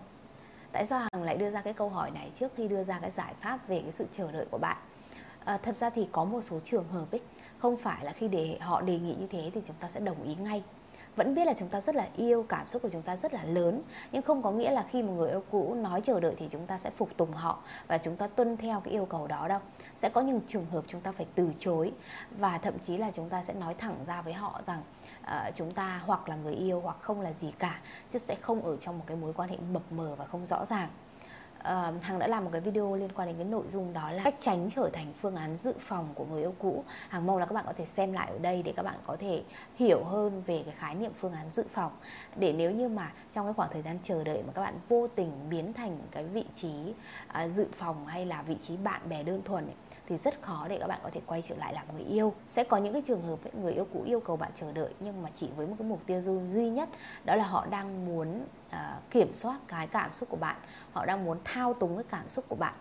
Tại 0.71 0.85
sao 0.85 0.99
Hằng 0.99 1.23
lại 1.23 1.37
đưa 1.37 1.49
ra 1.49 1.61
cái 1.61 1.73
câu 1.73 1.89
hỏi 1.89 2.11
này 2.11 2.31
trước 2.39 2.51
khi 2.55 2.67
đưa 2.67 2.83
ra 2.83 2.99
cái 2.99 3.11
giải 3.11 3.33
pháp 3.39 3.67
về 3.67 3.79
cái 3.79 3.91
sự 3.91 4.05
chờ 4.13 4.31
đợi 4.31 4.45
của 4.51 4.57
bạn? 4.57 4.77
À, 5.45 5.57
thật 5.57 5.75
ra 5.75 5.89
thì 5.89 6.07
có 6.11 6.23
một 6.25 6.41
số 6.41 6.59
trường 6.59 6.87
hợp 6.87 7.11
ấy 7.11 7.21
Không 7.57 7.77
phải 7.77 8.05
là 8.05 8.11
khi 8.11 8.27
để 8.27 8.57
họ 8.61 8.81
đề 8.81 8.99
nghị 8.99 9.15
như 9.15 9.27
thế 9.27 9.51
thì 9.53 9.61
chúng 9.67 9.75
ta 9.79 9.89
sẽ 9.93 9.99
đồng 9.99 10.23
ý 10.23 10.35
ngay 10.35 10.63
vẫn 11.15 11.35
biết 11.35 11.45
là 11.45 11.53
chúng 11.53 11.69
ta 11.69 11.81
rất 11.81 11.95
là 11.95 12.07
yêu 12.15 12.45
cảm 12.49 12.67
xúc 12.67 12.81
của 12.81 12.89
chúng 12.89 13.01
ta 13.01 13.15
rất 13.15 13.33
là 13.33 13.43
lớn 13.43 13.81
nhưng 14.11 14.21
không 14.21 14.41
có 14.41 14.51
nghĩa 14.51 14.71
là 14.71 14.85
khi 14.89 15.03
một 15.03 15.13
người 15.13 15.29
yêu 15.29 15.43
cũ 15.51 15.75
nói 15.75 16.01
chờ 16.01 16.19
đợi 16.19 16.33
thì 16.37 16.47
chúng 16.51 16.65
ta 16.65 16.77
sẽ 16.77 16.89
phục 16.89 17.17
tùng 17.17 17.31
họ 17.31 17.59
và 17.87 17.97
chúng 17.97 18.15
ta 18.15 18.27
tuân 18.27 18.57
theo 18.57 18.79
cái 18.79 18.93
yêu 18.93 19.05
cầu 19.05 19.27
đó 19.27 19.47
đâu. 19.47 19.59
Sẽ 20.01 20.09
có 20.09 20.21
những 20.21 20.41
trường 20.47 20.65
hợp 20.65 20.83
chúng 20.87 21.01
ta 21.01 21.11
phải 21.11 21.25
từ 21.35 21.49
chối 21.59 21.93
và 22.37 22.57
thậm 22.57 22.79
chí 22.79 22.97
là 22.97 23.11
chúng 23.13 23.29
ta 23.29 23.43
sẽ 23.43 23.53
nói 23.53 23.73
thẳng 23.73 23.95
ra 24.07 24.21
với 24.21 24.33
họ 24.33 24.61
rằng 24.67 24.81
uh, 25.23 25.55
chúng 25.55 25.73
ta 25.73 26.01
hoặc 26.05 26.29
là 26.29 26.35
người 26.35 26.53
yêu 26.53 26.81
hoặc 26.81 26.97
không 27.01 27.21
là 27.21 27.33
gì 27.33 27.53
cả 27.59 27.79
chứ 28.11 28.19
sẽ 28.19 28.35
không 28.41 28.61
ở 28.61 28.77
trong 28.77 28.97
một 28.97 29.03
cái 29.07 29.17
mối 29.17 29.33
quan 29.33 29.49
hệ 29.49 29.57
mập 29.71 29.91
mờ 29.91 30.15
và 30.15 30.25
không 30.25 30.45
rõ 30.45 30.65
ràng 30.65 30.89
uh, 31.59 32.03
Hằng 32.03 32.19
đã 32.19 32.27
làm 32.27 32.43
một 32.43 32.49
cái 32.53 32.61
video 32.61 32.95
liên 32.95 33.09
quan 33.15 33.27
đến 33.27 33.37
cái 33.37 33.45
nội 33.45 33.63
dung 33.67 33.93
đó 33.93 34.11
là 34.11 34.23
cách 34.23 34.35
tránh 34.39 34.69
trở 34.75 34.89
thành 34.93 35.13
phương 35.21 35.35
án 35.35 35.57
dự 35.57 35.73
phòng 35.79 36.07
của 36.15 36.25
người 36.25 36.41
yêu 36.41 36.53
cũ. 36.59 36.83
Hằng 37.09 37.25
mong 37.25 37.37
là 37.37 37.45
các 37.45 37.53
bạn 37.53 37.65
có 37.67 37.73
thể 37.77 37.85
xem 37.85 38.13
lại 38.13 38.29
ở 38.31 38.37
đây 38.37 38.63
để 38.63 38.73
các 38.75 38.83
bạn 38.83 38.95
có 39.05 39.17
thể 39.19 39.43
hiểu 39.75 40.03
hơn 40.03 40.43
về 40.45 40.63
cái 40.65 40.75
khái 40.77 40.95
niệm 40.95 41.11
phương 41.19 41.33
án 41.33 41.49
dự 41.51 41.63
phòng. 41.69 41.91
Để 42.35 42.53
nếu 42.53 42.71
như 42.71 42.89
mà 42.89 43.11
trong 43.33 43.45
cái 43.45 43.53
khoảng 43.53 43.69
thời 43.73 43.81
gian 43.81 43.99
chờ 44.03 44.23
đợi 44.23 44.43
mà 44.47 44.53
các 44.53 44.61
bạn 44.61 44.73
vô 44.89 45.07
tình 45.07 45.31
biến 45.49 45.73
thành 45.73 45.97
cái 46.11 46.23
vị 46.23 46.45
trí 46.55 46.93
uh, 47.29 47.51
dự 47.51 47.67
phòng 47.77 48.07
hay 48.07 48.25
là 48.25 48.41
vị 48.41 48.55
trí 48.67 48.77
bạn 48.77 49.01
bè 49.09 49.23
đơn 49.23 49.41
thuần 49.45 49.65
ấy, 49.65 49.75
thì 50.09 50.17
rất 50.17 50.41
khó 50.41 50.67
để 50.69 50.77
các 50.81 50.87
bạn 50.87 50.99
có 51.03 51.09
thể 51.13 51.21
quay 51.25 51.43
trở 51.47 51.55
lại 51.55 51.73
làm 51.73 51.85
người 51.93 52.03
yêu. 52.03 52.33
Sẽ 52.49 52.63
có 52.63 52.77
những 52.77 52.93
cái 52.93 53.01
trường 53.07 53.21
hợp 53.21 53.43
ấy, 53.43 53.51
người 53.61 53.73
yêu 53.73 53.87
cũ 53.93 54.03
yêu 54.05 54.19
cầu 54.19 54.37
bạn 54.37 54.51
chờ 54.55 54.71
đợi 54.71 54.93
nhưng 54.99 55.21
mà 55.21 55.29
chỉ 55.35 55.49
với 55.55 55.67
một 55.67 55.75
cái 55.79 55.87
mục 55.87 56.01
tiêu 56.05 56.21
duy 56.21 56.69
nhất 56.69 56.89
đó 57.25 57.35
là 57.35 57.43
họ 57.43 57.65
đang 57.65 58.05
muốn 58.05 58.45
à, 58.69 58.99
kiểm 59.11 59.33
soát 59.33 59.59
cái 59.67 59.87
cảm 59.87 60.13
xúc 60.13 60.29
của 60.29 60.37
bạn. 60.37 60.55
Họ 60.93 61.05
đang 61.05 61.25
muốn 61.25 61.37
thao 61.43 61.73
túng 61.73 61.95
cái 61.95 62.05
cảm 62.09 62.29
xúc 62.29 62.45
của 62.47 62.55
bạn. 62.55 62.73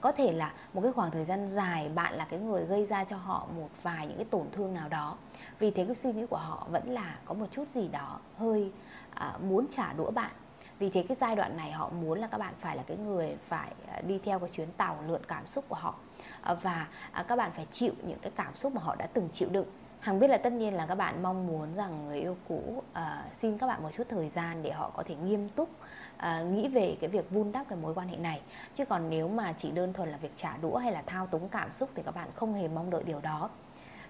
Có 0.00 0.12
thể 0.12 0.32
là 0.32 0.52
một 0.74 0.80
cái 0.82 0.92
khoảng 0.92 1.10
thời 1.10 1.24
gian 1.24 1.48
dài 1.48 1.88
bạn 1.88 2.14
là 2.14 2.26
cái 2.30 2.38
người 2.38 2.64
gây 2.64 2.86
ra 2.86 3.04
cho 3.04 3.16
họ 3.16 3.46
một 3.56 3.68
vài 3.82 4.06
những 4.06 4.16
cái 4.16 4.26
tổn 4.30 4.46
thương 4.52 4.74
nào 4.74 4.88
đó. 4.88 5.16
Vì 5.58 5.70
thế 5.70 5.84
cái 5.84 5.94
suy 5.94 6.12
nghĩ 6.12 6.26
của 6.26 6.36
họ 6.36 6.66
vẫn 6.70 6.90
là 6.90 7.18
có 7.24 7.34
một 7.34 7.46
chút 7.50 7.68
gì 7.68 7.88
đó 7.88 8.20
hơi 8.38 8.72
à, 9.14 9.38
muốn 9.42 9.66
trả 9.76 9.92
đũa 9.92 10.10
bạn. 10.10 10.30
Vì 10.78 10.90
thế 10.90 11.04
cái 11.08 11.16
giai 11.20 11.36
đoạn 11.36 11.56
này 11.56 11.72
họ 11.72 11.88
muốn 11.88 12.18
là 12.20 12.26
các 12.26 12.38
bạn 12.38 12.54
phải 12.60 12.76
là 12.76 12.82
cái 12.86 12.96
người 12.96 13.36
phải 13.48 13.72
à, 13.88 14.00
đi 14.00 14.20
theo 14.24 14.38
cái 14.38 14.48
chuyến 14.48 14.72
tàu 14.72 14.98
lượn 15.06 15.22
cảm 15.28 15.46
xúc 15.46 15.64
của 15.68 15.76
họ. 15.76 15.94
Ờ, 16.42 16.54
và 16.62 16.86
à, 17.12 17.22
các 17.22 17.36
bạn 17.36 17.50
phải 17.56 17.66
chịu 17.72 17.92
những 18.02 18.18
cái 18.22 18.32
cảm 18.36 18.56
xúc 18.56 18.74
mà 18.74 18.80
họ 18.82 18.94
đã 18.94 19.06
từng 19.06 19.28
chịu 19.34 19.48
đựng. 19.52 19.66
Hằng 20.00 20.20
biết 20.20 20.28
là 20.28 20.36
tất 20.36 20.52
nhiên 20.52 20.74
là 20.74 20.86
các 20.86 20.94
bạn 20.94 21.22
mong 21.22 21.46
muốn 21.46 21.74
rằng 21.74 22.04
người 22.04 22.20
yêu 22.20 22.36
cũ 22.48 22.82
uh, 22.92 22.98
xin 23.34 23.58
các 23.58 23.66
bạn 23.66 23.82
một 23.82 23.88
chút 23.96 24.04
thời 24.08 24.28
gian 24.28 24.62
để 24.62 24.70
họ 24.70 24.90
có 24.96 25.02
thể 25.06 25.14
nghiêm 25.14 25.48
túc 25.48 25.68
uh, 25.70 26.46
nghĩ 26.46 26.68
về 26.68 26.96
cái 27.00 27.10
việc 27.10 27.30
vun 27.30 27.52
đắp 27.52 27.68
cái 27.68 27.78
mối 27.82 27.94
quan 27.94 28.08
hệ 28.08 28.16
này. 28.16 28.40
Chứ 28.74 28.84
còn 28.84 29.10
nếu 29.10 29.28
mà 29.28 29.52
chỉ 29.58 29.70
đơn 29.70 29.92
thuần 29.92 30.08
là 30.08 30.18
việc 30.18 30.32
trả 30.36 30.56
đũa 30.56 30.76
hay 30.76 30.92
là 30.92 31.02
thao 31.06 31.26
túng 31.26 31.48
cảm 31.48 31.72
xúc 31.72 31.90
thì 31.94 32.02
các 32.02 32.14
bạn 32.14 32.28
không 32.34 32.54
hề 32.54 32.68
mong 32.68 32.90
đợi 32.90 33.02
điều 33.04 33.20
đó 33.20 33.50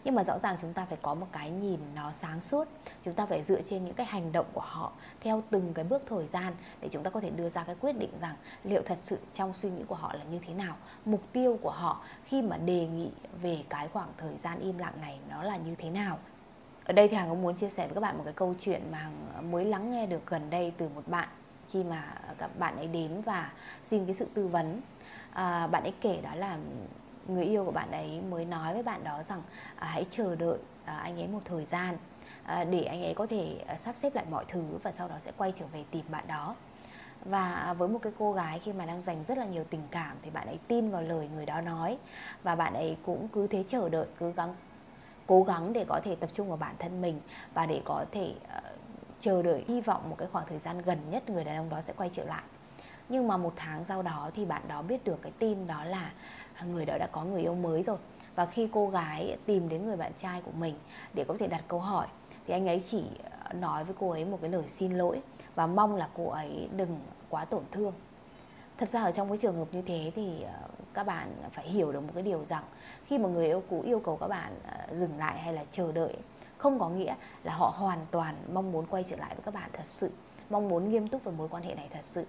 nhưng 0.04 0.14
mà 0.14 0.24
rõ 0.24 0.38
ràng 0.38 0.56
chúng 0.60 0.72
ta 0.72 0.84
phải 0.84 0.98
có 1.02 1.14
một 1.14 1.26
cái 1.32 1.50
nhìn 1.50 1.80
nó 1.94 2.12
sáng 2.12 2.40
suốt. 2.40 2.68
Chúng 3.04 3.14
ta 3.14 3.26
phải 3.26 3.42
dựa 3.42 3.62
trên 3.62 3.84
những 3.84 3.94
cái 3.94 4.06
hành 4.06 4.32
động 4.32 4.46
của 4.52 4.64
họ 4.64 4.92
theo 5.20 5.42
từng 5.50 5.74
cái 5.74 5.84
bước 5.84 6.02
thời 6.08 6.26
gian 6.32 6.54
để 6.80 6.88
chúng 6.92 7.02
ta 7.02 7.10
có 7.10 7.20
thể 7.20 7.30
đưa 7.30 7.48
ra 7.48 7.64
cái 7.64 7.76
quyết 7.80 7.98
định 7.98 8.10
rằng 8.20 8.36
liệu 8.64 8.82
thật 8.86 8.98
sự 9.02 9.18
trong 9.32 9.54
suy 9.54 9.70
nghĩ 9.70 9.82
của 9.86 9.94
họ 9.94 10.14
là 10.14 10.24
như 10.24 10.38
thế 10.46 10.54
nào 10.54 10.76
mục 11.04 11.22
tiêu 11.32 11.58
của 11.62 11.70
họ 11.70 12.00
khi 12.24 12.42
mà 12.42 12.56
đề 12.56 12.86
nghị 12.86 13.10
về 13.42 13.58
cái 13.68 13.88
khoảng 13.88 14.08
thời 14.18 14.36
gian 14.36 14.60
im 14.60 14.78
lặng 14.78 14.94
này 15.00 15.18
nó 15.30 15.42
là 15.42 15.56
như 15.56 15.74
thế 15.74 15.90
nào. 15.90 16.18
Ở 16.84 16.92
đây 16.92 17.08
thì 17.08 17.16
hằng 17.16 17.28
cũng 17.28 17.42
muốn 17.42 17.56
chia 17.56 17.68
sẻ 17.70 17.86
với 17.86 17.94
các 17.94 18.00
bạn 18.00 18.18
một 18.18 18.24
cái 18.24 18.32
câu 18.32 18.54
chuyện 18.60 18.82
mà 18.92 18.98
hằng 18.98 19.50
mới 19.50 19.64
lắng 19.64 19.90
nghe 19.90 20.06
được 20.06 20.26
gần 20.26 20.50
đây 20.50 20.72
từ 20.76 20.88
một 20.88 21.02
bạn 21.06 21.28
khi 21.70 21.84
mà 21.84 22.14
các 22.38 22.58
bạn 22.58 22.76
ấy 22.76 22.88
đến 22.88 23.20
và 23.20 23.52
xin 23.84 24.06
cái 24.06 24.14
sự 24.14 24.26
tư 24.34 24.48
vấn. 24.48 24.80
À, 25.32 25.66
bạn 25.66 25.82
ấy 25.82 25.94
kể 26.00 26.20
đó 26.22 26.34
là 26.34 26.58
người 27.28 27.44
yêu 27.44 27.64
của 27.64 27.70
bạn 27.70 27.90
ấy 27.90 28.20
mới 28.30 28.44
nói 28.44 28.74
với 28.74 28.82
bạn 28.82 29.04
đó 29.04 29.22
rằng 29.22 29.42
à, 29.76 29.88
hãy 29.88 30.06
chờ 30.10 30.36
đợi 30.36 30.58
à, 30.84 30.96
anh 30.96 31.20
ấy 31.20 31.28
một 31.28 31.40
thời 31.44 31.64
gian 31.64 31.96
à, 32.44 32.64
để 32.64 32.84
anh 32.84 33.02
ấy 33.02 33.14
có 33.14 33.26
thể 33.26 33.64
à, 33.66 33.76
sắp 33.76 33.96
xếp 33.96 34.14
lại 34.14 34.24
mọi 34.30 34.44
thứ 34.48 34.62
và 34.82 34.92
sau 34.92 35.08
đó 35.08 35.14
sẽ 35.24 35.32
quay 35.36 35.52
trở 35.58 35.66
về 35.72 35.84
tìm 35.90 36.04
bạn 36.08 36.24
đó. 36.28 36.56
Và 37.24 37.74
với 37.78 37.88
một 37.88 37.98
cái 38.02 38.12
cô 38.18 38.32
gái 38.32 38.58
khi 38.58 38.72
mà 38.72 38.86
đang 38.86 39.02
dành 39.02 39.24
rất 39.28 39.38
là 39.38 39.44
nhiều 39.44 39.64
tình 39.70 39.82
cảm 39.90 40.16
thì 40.22 40.30
bạn 40.30 40.46
ấy 40.46 40.58
tin 40.68 40.90
vào 40.90 41.02
lời 41.02 41.28
người 41.34 41.46
đó 41.46 41.60
nói 41.60 41.98
và 42.42 42.54
bạn 42.54 42.74
ấy 42.74 42.96
cũng 43.06 43.28
cứ 43.28 43.46
thế 43.46 43.64
chờ 43.68 43.88
đợi 43.88 44.06
cứ 44.18 44.32
gắng 44.32 44.54
cố 45.26 45.42
gắng 45.42 45.72
để 45.72 45.84
có 45.88 46.00
thể 46.04 46.14
tập 46.14 46.30
trung 46.32 46.48
vào 46.48 46.56
bản 46.56 46.74
thân 46.78 47.00
mình 47.00 47.20
và 47.54 47.66
để 47.66 47.82
có 47.84 48.04
thể 48.12 48.34
uh, 48.44 48.62
chờ 49.20 49.42
đợi 49.42 49.64
hy 49.68 49.80
vọng 49.80 50.10
một 50.10 50.16
cái 50.18 50.28
khoảng 50.32 50.46
thời 50.48 50.58
gian 50.58 50.82
gần 50.82 50.98
nhất 51.10 51.30
người 51.30 51.44
đàn 51.44 51.56
ông 51.56 51.68
đó 51.68 51.80
sẽ 51.80 51.92
quay 51.96 52.10
trở 52.14 52.24
lại. 52.24 52.42
Nhưng 53.08 53.28
mà 53.28 53.36
một 53.36 53.52
tháng 53.56 53.84
sau 53.84 54.02
đó 54.02 54.30
thì 54.34 54.44
bạn 54.44 54.62
đó 54.68 54.82
biết 54.82 55.04
được 55.04 55.22
cái 55.22 55.32
tin 55.38 55.66
đó 55.66 55.84
là 55.84 56.12
người 56.64 56.84
đó 56.84 56.98
đã 56.98 57.06
có 57.12 57.24
người 57.24 57.40
yêu 57.40 57.54
mới 57.54 57.82
rồi. 57.82 57.98
Và 58.34 58.46
khi 58.46 58.68
cô 58.72 58.88
gái 58.88 59.36
tìm 59.46 59.68
đến 59.68 59.86
người 59.86 59.96
bạn 59.96 60.12
trai 60.18 60.40
của 60.40 60.52
mình 60.58 60.74
để 61.14 61.24
có 61.24 61.34
thể 61.38 61.46
đặt 61.46 61.64
câu 61.68 61.80
hỏi, 61.80 62.06
thì 62.46 62.54
anh 62.54 62.68
ấy 62.68 62.82
chỉ 62.90 63.04
nói 63.54 63.84
với 63.84 63.94
cô 63.98 64.10
ấy 64.10 64.24
một 64.24 64.38
cái 64.40 64.50
lời 64.50 64.62
xin 64.66 64.92
lỗi 64.92 65.20
và 65.54 65.66
mong 65.66 65.96
là 65.96 66.08
cô 66.14 66.28
ấy 66.28 66.68
đừng 66.76 67.00
quá 67.30 67.44
tổn 67.44 67.62
thương. 67.70 67.92
Thật 68.78 68.90
ra 68.90 69.02
ở 69.02 69.12
trong 69.12 69.28
cái 69.28 69.38
trường 69.38 69.56
hợp 69.56 69.68
như 69.72 69.82
thế 69.82 70.12
thì 70.14 70.42
ờ, 70.42 70.68
các 70.94 71.06
bạn 71.06 71.32
phải 71.52 71.68
hiểu 71.68 71.92
được 71.92 72.00
một 72.00 72.10
cái 72.14 72.22
điều 72.22 72.44
rằng 72.44 72.64
khi 73.06 73.18
mà 73.18 73.28
người 73.28 73.46
yêu 73.46 73.62
cũ 73.70 73.82
yêu 73.86 74.00
cầu 74.00 74.16
các 74.16 74.28
bạn 74.28 74.52
ờ, 74.64 74.96
dừng 74.96 75.18
lại 75.18 75.38
hay 75.38 75.52
là 75.52 75.64
chờ 75.70 75.92
đợi, 75.92 76.16
không 76.58 76.78
có 76.78 76.88
nghĩa 76.88 77.14
là 77.44 77.54
họ 77.54 77.74
hoàn 77.76 78.06
toàn 78.10 78.36
mong 78.52 78.72
muốn 78.72 78.86
quay 78.86 79.04
trở 79.08 79.16
lại 79.16 79.34
với 79.34 79.42
các 79.44 79.54
bạn 79.54 79.70
thật 79.72 79.86
sự, 79.86 80.10
mong 80.50 80.68
muốn 80.68 80.90
nghiêm 80.90 81.08
túc 81.08 81.24
với 81.24 81.34
mối 81.38 81.48
quan 81.48 81.62
hệ 81.62 81.74
này 81.74 81.88
thật 81.92 82.04
sự. 82.04 82.26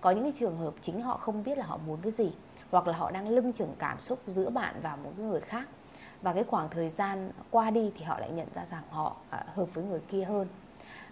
Có 0.00 0.10
những 0.10 0.22
cái 0.22 0.32
trường 0.38 0.58
hợp 0.58 0.74
chính 0.82 1.02
họ 1.02 1.16
không 1.16 1.44
biết 1.44 1.58
là 1.58 1.66
họ 1.66 1.78
muốn 1.86 1.98
cái 2.02 2.12
gì 2.12 2.32
hoặc 2.72 2.86
là 2.86 2.98
họ 2.98 3.10
đang 3.10 3.28
lưng 3.28 3.52
chừng 3.52 3.74
cảm 3.78 4.00
xúc 4.00 4.18
giữa 4.26 4.50
bạn 4.50 4.74
và 4.82 4.96
một 4.96 5.18
người 5.18 5.40
khác. 5.40 5.68
Và 6.22 6.32
cái 6.32 6.44
khoảng 6.44 6.68
thời 6.68 6.90
gian 6.90 7.30
qua 7.50 7.70
đi 7.70 7.92
thì 7.98 8.04
họ 8.04 8.18
lại 8.18 8.30
nhận 8.30 8.48
ra 8.54 8.64
rằng 8.70 8.82
họ 8.90 9.16
à, 9.30 9.44
hợp 9.54 9.74
với 9.74 9.84
người 9.84 10.00
kia 10.08 10.24
hơn. 10.24 10.48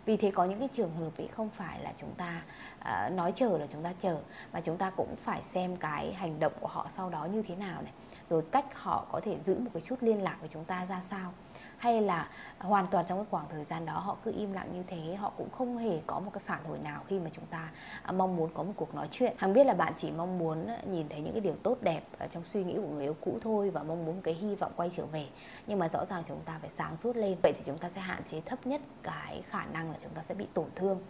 Vì 0.05 0.17
thế 0.17 0.31
có 0.31 0.45
những 0.45 0.59
cái 0.59 0.69
trường 0.69 0.95
hợp 0.95 1.11
ấy 1.19 1.29
không 1.29 1.51
phải 1.51 1.81
là 1.81 1.93
chúng 1.97 2.15
ta 2.15 2.43
uh, 2.81 3.13
nói 3.13 3.33
chờ 3.37 3.59
là 3.59 3.67
chúng 3.67 3.83
ta 3.83 3.93
chờ 4.01 4.19
mà 4.53 4.61
chúng 4.61 4.77
ta 4.77 4.91
cũng 4.91 5.17
phải 5.17 5.43
xem 5.43 5.77
cái 5.77 6.13
hành 6.13 6.41
động 6.41 6.53
của 6.61 6.69
họ 6.69 6.87
sau 6.97 7.11
đó 7.11 7.25
như 7.25 7.43
thế 7.43 7.57
nào 7.57 7.83
này. 7.83 7.93
Rồi 8.29 8.43
cách 8.51 8.65
họ 8.75 9.07
có 9.13 9.21
thể 9.21 9.37
giữ 9.45 9.59
một 9.59 9.71
cái 9.75 9.83
chút 9.83 9.97
liên 10.01 10.23
lạc 10.23 10.37
với 10.41 10.49
chúng 10.49 10.65
ta 10.65 10.87
ra 10.87 11.03
sao 11.11 11.33
hay 11.81 12.03
là 12.03 12.29
hoàn 12.59 12.87
toàn 12.87 13.05
trong 13.09 13.19
cái 13.19 13.27
khoảng 13.31 13.49
thời 13.51 13.65
gian 13.65 13.87
đó 13.87 13.99
họ 13.99 14.17
cứ 14.25 14.33
im 14.37 14.53
lặng 14.53 14.69
như 14.73 14.83
thế, 14.87 15.15
họ 15.15 15.33
cũng 15.37 15.51
không 15.51 15.79
hề 15.79 16.01
có 16.07 16.21
một 16.21 16.31
cái 16.35 16.43
phản 16.47 16.65
hồi 16.65 16.79
nào 16.79 17.03
khi 17.09 17.19
mà 17.19 17.31
chúng 17.33 17.47
ta 17.47 17.71
à, 18.03 18.13
mong 18.13 18.37
muốn 18.37 18.51
có 18.55 18.63
một 18.63 18.73
cuộc 18.77 18.95
nói 18.95 19.09
chuyện. 19.11 19.35
Hằng 19.39 19.53
biết 19.53 19.67
là 19.67 19.75
bạn 19.75 19.93
chỉ 19.97 20.11
mong 20.11 20.39
muốn 20.39 20.67
à, 20.67 20.79
nhìn 20.91 21.09
thấy 21.09 21.21
những 21.21 21.33
cái 21.33 21.41
điều 21.41 21.55
tốt 21.63 21.79
đẹp 21.81 22.01
trong 22.33 22.43
suy 22.47 22.65
nghĩ 22.65 22.75
của 22.77 22.89
người 22.89 23.05
yêu 23.05 23.17
cũ 23.21 23.39
thôi 23.43 23.71
và 23.71 23.83
mong 23.83 24.07
muốn 24.07 24.17
một 24.17 24.23
cái 24.25 24.35
hy 24.35 24.55
vọng 24.55 24.73
quay 24.77 24.91
trở 24.97 25.07
về. 25.07 25.27
Nhưng 25.67 25.79
mà 25.79 25.89
rõ 25.89 26.05
ràng 26.05 26.23
chúng 26.29 26.41
ta 26.45 26.59
phải 26.61 26.71
sáng 26.71 26.97
suốt 26.97 27.17
lên. 27.17 27.39
Vậy 27.43 27.53
thì 27.53 27.63
chúng 27.67 27.79
ta 27.79 27.89
sẽ 27.89 28.01
hạn 28.01 28.23
chế 28.31 28.41
thấp 28.41 28.67
nhất 28.67 28.81
cái 29.03 29.43
khả 29.49 29.65
năng 29.65 29.91
là 29.91 29.97
chúng 30.03 30.13
ta 30.13 30.23
sẽ 30.23 30.35
bị 30.35 30.47
tổn 30.55 30.67
thương 30.75 31.01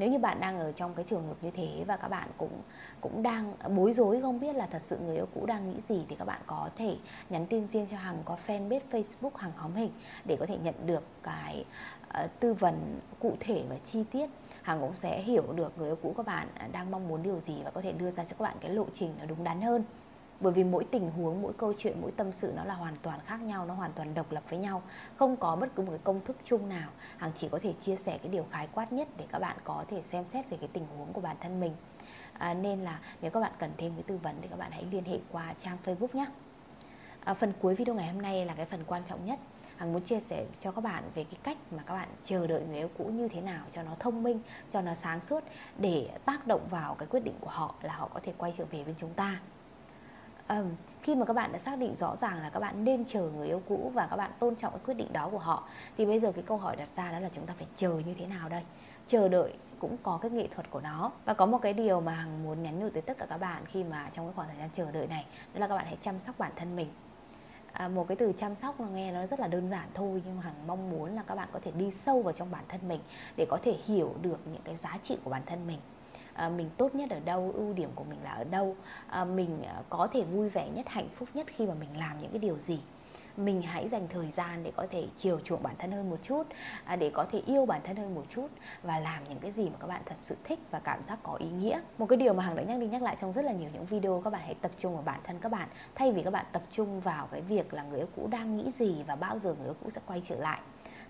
nếu 0.00 0.10
như 0.10 0.18
bạn 0.18 0.40
đang 0.40 0.58
ở 0.58 0.72
trong 0.72 0.94
cái 0.94 1.04
trường 1.08 1.26
hợp 1.26 1.34
như 1.42 1.50
thế 1.50 1.84
và 1.86 1.96
các 1.96 2.08
bạn 2.08 2.28
cũng 2.38 2.62
cũng 3.00 3.22
đang 3.22 3.54
bối 3.76 3.92
rối 3.92 4.20
không 4.20 4.40
biết 4.40 4.56
là 4.56 4.66
thật 4.66 4.82
sự 4.82 4.98
người 4.98 5.16
yêu 5.16 5.26
cũ 5.34 5.46
đang 5.46 5.70
nghĩ 5.70 5.76
gì 5.88 6.04
thì 6.08 6.16
các 6.16 6.24
bạn 6.24 6.40
có 6.46 6.68
thể 6.76 6.96
nhắn 7.30 7.46
tin 7.46 7.68
riêng 7.68 7.86
cho 7.90 7.96
hằng 7.96 8.22
có 8.24 8.36
fanpage 8.46 8.80
facebook 8.90 9.30
hằng 9.34 9.52
hóm 9.56 9.74
hình 9.74 9.90
để 10.24 10.36
có 10.40 10.46
thể 10.46 10.58
nhận 10.62 10.74
được 10.86 11.02
cái 11.22 11.64
uh, 12.24 12.30
tư 12.40 12.54
vấn 12.54 13.00
cụ 13.18 13.36
thể 13.40 13.64
và 13.68 13.76
chi 13.84 14.04
tiết. 14.10 14.30
Hằng 14.62 14.80
cũng 14.80 14.94
sẽ 14.94 15.22
hiểu 15.22 15.52
được 15.52 15.78
người 15.78 15.88
yêu 15.88 15.96
cũ 16.02 16.14
các 16.16 16.26
bạn 16.26 16.48
đang 16.72 16.90
mong 16.90 17.08
muốn 17.08 17.22
điều 17.22 17.40
gì 17.40 17.54
và 17.64 17.70
có 17.70 17.82
thể 17.82 17.92
đưa 17.92 18.10
ra 18.10 18.24
cho 18.24 18.36
các 18.38 18.42
bạn 18.42 18.56
cái 18.60 18.70
lộ 18.70 18.86
trình 18.94 19.14
nó 19.20 19.26
đúng 19.26 19.44
đắn 19.44 19.62
hơn 19.62 19.84
bởi 20.40 20.52
vì 20.52 20.64
mỗi 20.64 20.84
tình 20.84 21.10
huống 21.10 21.42
mỗi 21.42 21.52
câu 21.52 21.72
chuyện 21.78 21.96
mỗi 22.00 22.12
tâm 22.12 22.32
sự 22.32 22.52
nó 22.56 22.64
là 22.64 22.74
hoàn 22.74 22.96
toàn 23.02 23.20
khác 23.26 23.40
nhau 23.40 23.66
nó 23.66 23.74
hoàn 23.74 23.92
toàn 23.92 24.14
độc 24.14 24.32
lập 24.32 24.42
với 24.48 24.58
nhau. 24.58 24.82
Không 25.16 25.36
có 25.36 25.56
bất 25.56 25.74
cứ 25.74 25.82
một 25.82 25.90
cái 25.90 26.00
công 26.04 26.20
thức 26.20 26.36
chung 26.44 26.68
nào. 26.68 26.90
Hằng 27.16 27.30
chỉ 27.34 27.48
có 27.48 27.58
thể 27.62 27.72
chia 27.80 27.96
sẻ 27.96 28.18
cái 28.18 28.28
điều 28.32 28.46
khái 28.50 28.68
quát 28.74 28.92
nhất 28.92 29.08
để 29.16 29.24
các 29.32 29.38
bạn 29.38 29.56
có 29.64 29.84
thể 29.88 30.02
xem 30.02 30.26
xét 30.26 30.50
về 30.50 30.56
cái 30.60 30.68
tình 30.72 30.86
huống 30.96 31.12
của 31.12 31.20
bản 31.20 31.36
thân 31.40 31.60
mình. 31.60 31.72
À, 32.32 32.54
nên 32.54 32.80
là 32.80 33.00
nếu 33.20 33.30
các 33.30 33.40
bạn 33.40 33.52
cần 33.58 33.70
thêm 33.76 33.92
cái 33.94 34.02
tư 34.02 34.18
vấn 34.22 34.36
thì 34.42 34.48
các 34.48 34.58
bạn 34.58 34.70
hãy 34.70 34.84
liên 34.90 35.04
hệ 35.04 35.18
qua 35.32 35.54
trang 35.60 35.78
facebook 35.84 36.08
nhé. 36.12 36.26
À, 37.24 37.34
phần 37.34 37.52
cuối 37.60 37.74
video 37.74 37.94
ngày 37.94 38.08
hôm 38.08 38.22
nay 38.22 38.44
là 38.44 38.54
cái 38.54 38.66
phần 38.66 38.84
quan 38.86 39.02
trọng 39.08 39.24
nhất. 39.24 39.38
Hằng 39.76 39.92
muốn 39.92 40.02
chia 40.02 40.20
sẻ 40.20 40.44
cho 40.60 40.72
các 40.72 40.80
bạn 40.80 41.04
về 41.14 41.24
cái 41.24 41.38
cách 41.42 41.56
mà 41.70 41.82
các 41.86 41.94
bạn 41.94 42.08
chờ 42.24 42.46
đợi 42.46 42.64
người 42.68 42.78
yêu 42.78 42.88
cũ 42.98 43.04
như 43.04 43.28
thế 43.28 43.40
nào 43.40 43.64
cho 43.72 43.82
nó 43.82 43.94
thông 43.98 44.22
minh, 44.22 44.40
cho 44.72 44.80
nó 44.80 44.94
sáng 44.94 45.20
suốt 45.26 45.44
để 45.78 46.10
tác 46.24 46.46
động 46.46 46.66
vào 46.70 46.94
cái 46.94 47.08
quyết 47.10 47.24
định 47.24 47.34
của 47.40 47.50
họ 47.50 47.74
là 47.82 47.94
họ 47.94 48.08
có 48.14 48.20
thể 48.22 48.32
quay 48.38 48.54
trở 48.58 48.64
về 48.70 48.84
bên 48.84 48.94
chúng 48.98 49.14
ta 49.14 49.40
um, 50.50 50.74
khi 51.02 51.14
mà 51.14 51.24
các 51.24 51.32
bạn 51.32 51.52
đã 51.52 51.58
xác 51.58 51.78
định 51.78 51.96
rõ 51.96 52.16
ràng 52.16 52.42
là 52.42 52.50
các 52.50 52.60
bạn 52.60 52.84
nên 52.84 53.04
chờ 53.04 53.30
người 53.36 53.48
yêu 53.48 53.62
cũ 53.68 53.90
và 53.94 54.06
các 54.10 54.16
bạn 54.16 54.30
tôn 54.38 54.56
trọng 54.56 54.72
cái 54.72 54.80
quyết 54.86 54.94
định 54.94 55.12
đó 55.12 55.28
của 55.32 55.38
họ 55.38 55.68
thì 55.96 56.06
bây 56.06 56.20
giờ 56.20 56.32
cái 56.32 56.44
câu 56.46 56.56
hỏi 56.56 56.76
đặt 56.76 56.88
ra 56.96 57.12
đó 57.12 57.18
là 57.18 57.28
chúng 57.32 57.46
ta 57.46 57.54
phải 57.58 57.66
chờ 57.76 57.90
như 58.06 58.14
thế 58.14 58.26
nào 58.26 58.48
đây? 58.48 58.62
Chờ 59.08 59.28
đợi 59.28 59.54
cũng 59.78 59.96
có 60.02 60.18
cái 60.22 60.30
nghệ 60.30 60.46
thuật 60.46 60.70
của 60.70 60.80
nó. 60.80 61.10
Và 61.24 61.34
có 61.34 61.46
một 61.46 61.58
cái 61.62 61.72
điều 61.72 62.00
mà 62.00 62.12
hằng 62.12 62.42
muốn 62.44 62.62
nhắn 62.62 62.78
nhủ 62.78 62.88
tới 62.90 63.02
tất 63.02 63.18
cả 63.18 63.26
các 63.28 63.38
bạn 63.38 63.62
khi 63.66 63.84
mà 63.84 64.10
trong 64.12 64.26
cái 64.26 64.32
khoảng 64.36 64.48
thời 64.48 64.58
gian 64.58 64.70
chờ 64.74 64.92
đợi 64.92 65.06
này 65.06 65.26
đó 65.54 65.60
là 65.60 65.68
các 65.68 65.76
bạn 65.76 65.86
hãy 65.86 65.96
chăm 66.02 66.20
sóc 66.20 66.38
bản 66.38 66.52
thân 66.56 66.76
mình. 66.76 66.88
À, 67.72 67.88
một 67.88 68.08
cái 68.08 68.16
từ 68.16 68.32
chăm 68.38 68.56
sóc 68.56 68.80
nó 68.80 68.86
nghe 68.86 69.12
nó 69.12 69.26
rất 69.26 69.40
là 69.40 69.46
đơn 69.46 69.70
giản 69.70 69.88
thôi 69.94 70.22
nhưng 70.26 70.36
mà 70.36 70.42
hằng 70.42 70.66
mong 70.66 70.90
muốn 70.90 71.16
là 71.16 71.22
các 71.22 71.34
bạn 71.34 71.48
có 71.52 71.60
thể 71.62 71.70
đi 71.70 71.90
sâu 71.90 72.22
vào 72.22 72.32
trong 72.32 72.50
bản 72.50 72.64
thân 72.68 72.80
mình 72.88 73.00
để 73.36 73.46
có 73.50 73.58
thể 73.62 73.76
hiểu 73.84 74.14
được 74.22 74.40
những 74.52 74.62
cái 74.64 74.76
giá 74.76 74.98
trị 75.02 75.18
của 75.24 75.30
bản 75.30 75.42
thân 75.46 75.66
mình 75.66 75.78
à, 76.34 76.48
mình 76.48 76.70
tốt 76.76 76.94
nhất 76.94 77.10
ở 77.10 77.20
đâu 77.20 77.52
ưu 77.54 77.72
điểm 77.72 77.90
của 77.94 78.04
mình 78.04 78.18
là 78.24 78.30
ở 78.30 78.44
đâu? 78.44 78.76
À, 79.08 79.24
mình 79.24 79.62
ờ, 79.62 79.82
có 79.88 80.08
thể 80.12 80.22
vui 80.22 80.48
vẻ 80.48 80.68
nhất 80.68 80.88
hạnh 80.88 81.08
phúc 81.14 81.28
nhất 81.34 81.46
khi 81.56 81.66
mà 81.66 81.74
mình 81.74 81.98
làm 81.98 82.20
những 82.20 82.30
cái 82.30 82.38
điều 82.38 82.58
gì? 82.58 82.80
Mình 83.36 83.62
hãy 83.62 83.88
dành 83.88 84.08
thời 84.08 84.30
gian 84.30 84.62
để 84.62 84.72
có 84.76 84.86
thể 84.90 85.06
chiều 85.18 85.40
chuộng 85.44 85.62
bản 85.62 85.74
thân 85.78 85.92
hơn 85.92 86.10
một 86.10 86.16
chút 86.22 86.42
à, 86.84 86.96
để 86.96 87.10
có 87.14 87.26
thể 87.32 87.42
yêu 87.46 87.66
bản 87.66 87.80
thân 87.84 87.96
hơn 87.96 88.14
một 88.14 88.24
chút 88.28 88.46
và 88.82 88.98
làm 88.98 89.28
những 89.28 89.38
cái 89.38 89.52
gì 89.52 89.64
mà 89.64 89.76
các 89.80 89.86
bạn 89.86 90.02
thật 90.06 90.16
sự 90.20 90.36
thích 90.44 90.58
và 90.70 90.78
cảm 90.78 91.00
giác 91.08 91.18
có 91.22 91.34
ý 91.34 91.48
nghĩa. 91.50 91.80
Một 91.98 92.06
cái 92.06 92.16
điều 92.16 92.34
mà 92.34 92.42
hằng 92.42 92.56
đã 92.56 92.62
nhắc 92.62 92.80
đi 92.80 92.86
nhắc 92.86 93.02
lại 93.02 93.16
trong 93.20 93.32
rất 93.32 93.44
là 93.44 93.52
nhiều 93.52 93.70
những 93.72 93.84
video 93.84 94.20
các 94.24 94.30
bạn 94.30 94.42
hãy 94.44 94.54
tập 94.54 94.70
trung 94.78 94.94
vào 94.94 95.02
bản 95.02 95.20
thân 95.24 95.38
các 95.40 95.52
bạn. 95.52 95.68
Thay 95.94 96.12
vì 96.12 96.22
các 96.22 96.30
bạn 96.30 96.46
tập 96.52 96.62
trung 96.70 97.00
vào 97.00 97.28
cái 97.32 97.40
việc 97.40 97.74
là 97.74 97.82
người 97.82 97.98
yêu 97.98 98.08
cũ 98.16 98.28
đang 98.30 98.56
nghĩ 98.56 98.70
gì 98.70 99.04
và 99.06 99.16
bao 99.16 99.38
giờ 99.38 99.54
người 99.54 99.68
yêu 99.68 99.76
cũ 99.84 99.90
sẽ 99.90 100.00
quay 100.06 100.22
trở 100.24 100.36
lại 100.36 100.60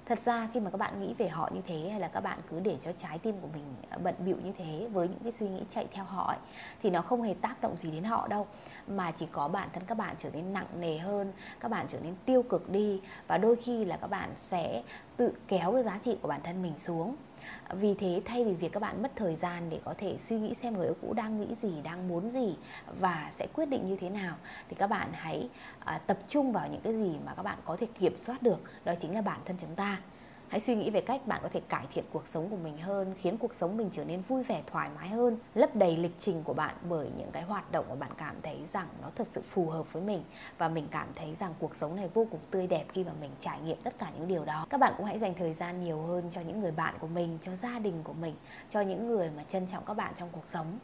thật 0.07 0.21
ra 0.21 0.49
khi 0.55 0.61
mà 0.61 0.71
các 0.71 0.79
bạn 0.79 1.01
nghĩ 1.01 1.15
về 1.19 1.29
họ 1.29 1.51
như 1.55 1.61
thế 1.67 1.89
hay 1.91 2.01
là 2.01 2.09
các 2.09 2.21
bạn 2.21 2.39
cứ 2.51 2.61
để 2.61 2.77
cho 2.81 2.93
trái 2.93 3.19
tim 3.19 3.35
của 3.41 3.49
mình 3.53 3.65
à, 3.91 3.99
bận 3.99 4.15
bịu 4.19 4.37
như 4.45 4.53
thế 4.59 4.89
với 4.93 5.09
những 5.09 5.19
cái 5.23 5.33
suy 5.33 5.49
nghĩ 5.49 5.63
chạy 5.71 5.87
theo 5.91 6.05
họ 6.05 6.27
ấy, 6.29 6.39
thì 6.83 6.91
nó 6.91 7.03
không 7.03 7.23
hề 7.23 7.35
tác 7.35 7.61
động 7.61 7.77
gì 7.77 7.91
đến 7.91 8.05
họ 8.05 8.29
đâu. 8.29 8.47
Mà 8.89 9.11
chỉ 9.11 9.27
có 9.33 9.49
bản 9.49 9.69
thân 9.73 9.83
các 9.87 9.99
bạn 9.99 10.15
trở 10.19 10.31
nên 10.31 10.53
nặng 10.53 10.67
nề 10.79 10.99
hơn 10.99 11.33
các 11.61 11.71
bạn 11.71 11.87
trở 11.89 11.99
nên 12.01 12.15
tiêu 12.25 12.43
cực 12.43 12.71
đi 12.71 13.01
và 13.27 13.39
đôi 13.39 13.57
khi 13.57 13.85
là 13.85 13.97
các 13.97 14.11
bạn 14.11 14.31
sẽ 14.37 14.83
tự 15.17 15.33
kéo 15.49 15.73
cái 15.73 15.83
giá 15.83 15.99
trị 16.03 16.19
của 16.23 16.29
bản 16.29 16.41
thân 16.43 16.63
mình 16.63 16.79
xuống 16.79 17.17
vì 17.73 17.95
thế 17.95 18.23
thay 18.25 18.45
vì 18.45 18.55
việc 18.55 18.73
các 18.73 18.81
bạn 18.81 19.03
mất 19.03 19.13
thời 19.17 19.37
gian 19.37 19.71
để 19.71 19.81
có 19.85 19.95
thể 19.99 20.17
suy 20.19 20.39
nghĩ 20.39 20.55
xem 20.63 20.77
người 20.77 20.87
yêu 20.87 20.97
cũ 21.03 21.13
đang 21.13 21.41
nghĩ 21.41 21.55
gì 21.63 21.73
đang 21.83 22.09
muốn 22.09 22.31
gì 22.31 22.57
và 23.01 23.31
sẽ 23.33 23.47
quyết 23.53 23.67
định 23.67 23.85
như 23.85 23.97
thế 23.97 24.11
nào 24.11 24.37
thì 24.69 24.77
các 24.79 24.87
bạn 24.87 25.09
hãy 25.13 25.49
à, 25.85 25.99
tập 25.99 26.19
trung 26.29 26.53
vào 26.53 26.69
những 26.69 26.81
cái 26.81 26.95
gì 26.95 27.19
mà 27.27 27.35
các 27.35 27.43
bạn 27.43 27.59
có 27.65 27.77
thể 27.77 27.87
kiểm 27.99 28.17
soát 28.17 28.43
được 28.43 28.59
đó 28.85 28.95
chính 29.01 29.15
là 29.15 29.23
bản 29.23 29.41
thân 29.45 29.57
chúng 29.61 29.75
ta 29.75 30.01
hãy 30.51 30.61
suy 30.61 30.75
nghĩ 30.75 30.91
về 30.91 31.01
cách 31.01 31.27
bạn 31.27 31.41
có 31.43 31.49
thể 31.49 31.61
cải 31.69 31.87
thiện 31.95 32.05
cuộc 32.13 32.27
sống 32.29 32.49
của 32.51 32.57
mình 32.57 32.79
hơn, 32.79 33.15
khiến 33.19 33.39
cuộc 33.39 33.55
sống 33.55 33.77
mình 33.77 33.91
trở 33.93 34.05
nên 34.05 34.23
vui 34.29 34.43
vẻ, 34.43 34.63
thoải 34.67 34.91
mái 34.97 35.09
hơn, 35.09 35.39
lấp 35.55 35.77
đầy 35.77 35.97
lịch 35.97 36.15
trình 36.21 36.43
của 36.45 36.53
bạn 36.53 36.75
bởi 36.89 37.09
những 37.19 37.31
cái 37.33 37.43
hoạt 37.43 37.73
động 37.73 37.85
mà 37.89 37.95
bạn 37.95 38.11
cảm 38.17 38.37
thấy 38.43 38.59
rằng 38.73 38.89
nó 39.03 39.11
thật 39.17 39.27
sự 39.31 39.43
phù 39.43 39.69
hợp 39.69 39.93
với 39.93 40.03
mình. 40.03 40.23
Và 40.59 40.69
mình 40.69 40.87
cảm 40.91 41.09
thấy 41.15 41.35
rằng 41.41 41.55
cuộc 41.59 41.77
sống 41.77 41.97
này 41.97 42.09
vô 42.15 42.27
cùng 42.31 42.41
tươi 42.51 42.67
đẹp 42.67 42.85
khi 42.93 43.05
mà 43.05 43.13
mình 43.21 43.31
trải 43.41 43.61
nghiệm 43.61 43.77
tất 43.83 43.99
cả 43.99 44.11
những 44.19 44.29
điều 44.29 44.45
đó. 44.45 44.67
Các 44.71 44.79
bạn 44.79 44.95
cũng 44.97 45.07
hãy 45.07 45.19
dành 45.19 45.35
thời 45.35 45.55
gian 45.55 45.85
nhiều 45.85 46.03
hơn 46.03 46.31
cho 46.31 46.41
những 46.41 46.61
người 46.61 46.73
bạn 46.73 46.95
của 47.01 47.07
mình, 47.07 47.39
cho 47.43 47.57
gia 47.57 47.79
đình 47.79 48.03
của 48.05 48.13
mình, 48.13 48.35
cho 48.71 48.81
những 48.81 49.09
người 49.09 49.31
mà 49.37 49.45
trân 49.49 49.67
trọng 49.67 49.85
các 49.87 49.95
bạn 49.95 50.13
trong 50.17 50.29
cuộc 50.33 50.49
sống. 50.49 50.79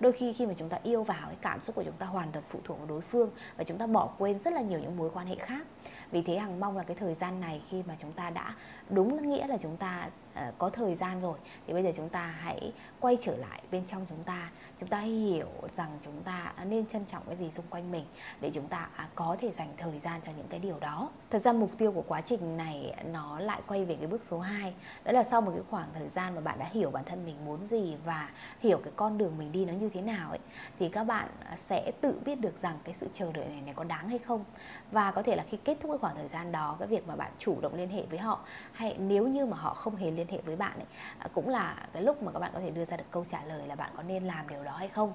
Đôi 0.00 0.12
khi 0.12 0.32
khi 0.32 0.46
mà 0.46 0.54
chúng 0.56 0.68
ta 0.68 0.78
yêu 0.82 1.02
vào, 1.02 1.26
cái 1.26 1.36
cảm 1.40 1.60
xúc 1.60 1.76
của 1.76 1.82
chúng 1.84 1.96
ta 1.98 2.06
hoàn 2.06 2.32
toàn 2.32 2.44
phụ 2.48 2.58
thuộc 2.64 2.78
vào 2.78 2.86
đối 2.86 3.00
phương 3.00 3.30
và 3.56 3.64
chúng 3.64 3.78
ta 3.78 3.86
bỏ 3.86 4.08
quên 4.18 4.38
rất 4.38 4.52
là 4.52 4.60
nhiều 4.60 4.78
những 4.80 4.96
mối 4.96 5.10
quan 5.14 5.26
hệ 5.26 5.36
khác 5.36 5.66
vì 6.10 6.22
thế 6.22 6.38
hằng 6.38 6.60
mong 6.60 6.76
là 6.76 6.82
cái 6.82 6.96
thời 7.00 7.14
gian 7.14 7.40
này 7.40 7.62
khi 7.70 7.82
mà 7.88 7.96
chúng 8.00 8.12
ta 8.12 8.30
đã 8.30 8.54
đúng 8.88 9.28
nghĩa 9.28 9.46
là 9.46 9.56
chúng 9.60 9.76
ta 9.76 10.08
uh, 10.32 10.58
có 10.58 10.70
thời 10.70 10.94
gian 10.94 11.20
rồi 11.20 11.38
thì 11.66 11.72
bây 11.72 11.82
giờ 11.82 11.90
chúng 11.96 12.08
ta 12.08 12.26
hãy 12.26 12.72
quay 13.00 13.18
trở 13.20 13.36
lại 13.36 13.62
bên 13.70 13.82
trong 13.86 14.06
chúng 14.08 14.22
ta. 14.24 14.50
Chúng 14.80 14.88
ta 14.88 15.00
hiểu 15.00 15.48
rằng 15.76 15.98
chúng 16.04 16.22
ta 16.22 16.52
nên 16.64 16.86
trân 16.86 17.04
trọng 17.04 17.22
cái 17.26 17.36
gì 17.36 17.50
xung 17.50 17.64
quanh 17.70 17.92
mình 17.92 18.04
để 18.40 18.50
chúng 18.54 18.68
ta 18.68 18.88
à, 18.96 19.08
có 19.14 19.36
thể 19.40 19.50
dành 19.50 19.68
thời 19.76 19.98
gian 19.98 20.20
cho 20.26 20.32
những 20.36 20.46
cái 20.48 20.60
điều 20.60 20.78
đó. 20.80 21.10
Thật 21.30 21.38
ra 21.38 21.52
mục 21.52 21.70
tiêu 21.78 21.92
của 21.92 22.04
quá 22.08 22.20
trình 22.20 22.56
này 22.56 22.94
nó 23.12 23.40
lại 23.40 23.60
quay 23.66 23.84
về 23.84 23.94
cái 23.94 24.06
bước 24.06 24.24
số 24.24 24.38
2 24.38 24.74
đó 25.04 25.12
là 25.12 25.22
sau 25.22 25.40
một 25.40 25.52
cái 25.54 25.62
khoảng 25.70 25.88
thời 25.94 26.08
gian 26.08 26.34
mà 26.34 26.40
bạn 26.40 26.58
đã 26.58 26.68
hiểu 26.72 26.90
bản 26.90 27.04
thân 27.04 27.24
mình 27.24 27.44
muốn 27.44 27.66
gì 27.66 27.96
và 28.04 28.30
hiểu 28.60 28.80
cái 28.84 28.92
con 28.96 29.18
đường 29.18 29.38
mình 29.38 29.52
đi 29.52 29.64
nó 29.64 29.72
như 29.72 29.90
thế 29.94 30.00
nào 30.00 30.30
ấy 30.30 30.38
thì 30.78 30.88
các 30.88 31.04
bạn 31.04 31.28
sẽ 31.58 31.92
tự 32.00 32.20
biết 32.24 32.40
được 32.40 32.58
rằng 32.62 32.78
cái 32.84 32.94
sự 32.98 33.08
chờ 33.14 33.32
đợi 33.32 33.46
này, 33.48 33.60
này 33.60 33.74
có 33.74 33.84
đáng 33.84 34.08
hay 34.08 34.18
không. 34.18 34.44
Và 34.92 35.10
có 35.10 35.22
thể 35.22 35.36
là 35.36 35.44
khi 35.50 35.56
kết 35.64 35.76
thúc 35.80 35.90
cái 35.90 35.98
khoảng 36.00 36.16
thời 36.16 36.28
gian 36.28 36.52
đó 36.52 36.76
cái 36.78 36.88
việc 36.88 37.08
mà 37.08 37.16
bạn 37.16 37.32
chủ 37.38 37.60
động 37.60 37.74
liên 37.74 37.88
hệ 37.88 38.02
với 38.10 38.18
họ 38.18 38.40
hay 38.72 38.96
nếu 38.98 39.28
như 39.28 39.46
mà 39.46 39.56
họ 39.56 39.74
không 39.74 39.96
hề 39.96 40.10
liên 40.10 40.28
hệ 40.28 40.40
với 40.40 40.56
bạn 40.56 40.78
ấy, 40.78 40.86
à, 41.18 41.28
cũng 41.34 41.48
là 41.48 41.76
cái 41.92 42.02
lúc 42.02 42.22
mà 42.22 42.32
các 42.32 42.38
bạn 42.38 42.50
có 42.54 42.60
thể 42.60 42.70
đưa 42.70 42.84
ra 42.84 42.96
được 42.96 43.04
câu 43.10 43.24
trả 43.30 43.44
lời 43.44 43.66
là 43.66 43.74
bạn 43.74 43.90
có 43.96 44.02
nên 44.02 44.24
làm 44.24 44.48
điều 44.48 44.64
đó 44.64 44.72
hay 44.76 44.88
không. 44.88 45.12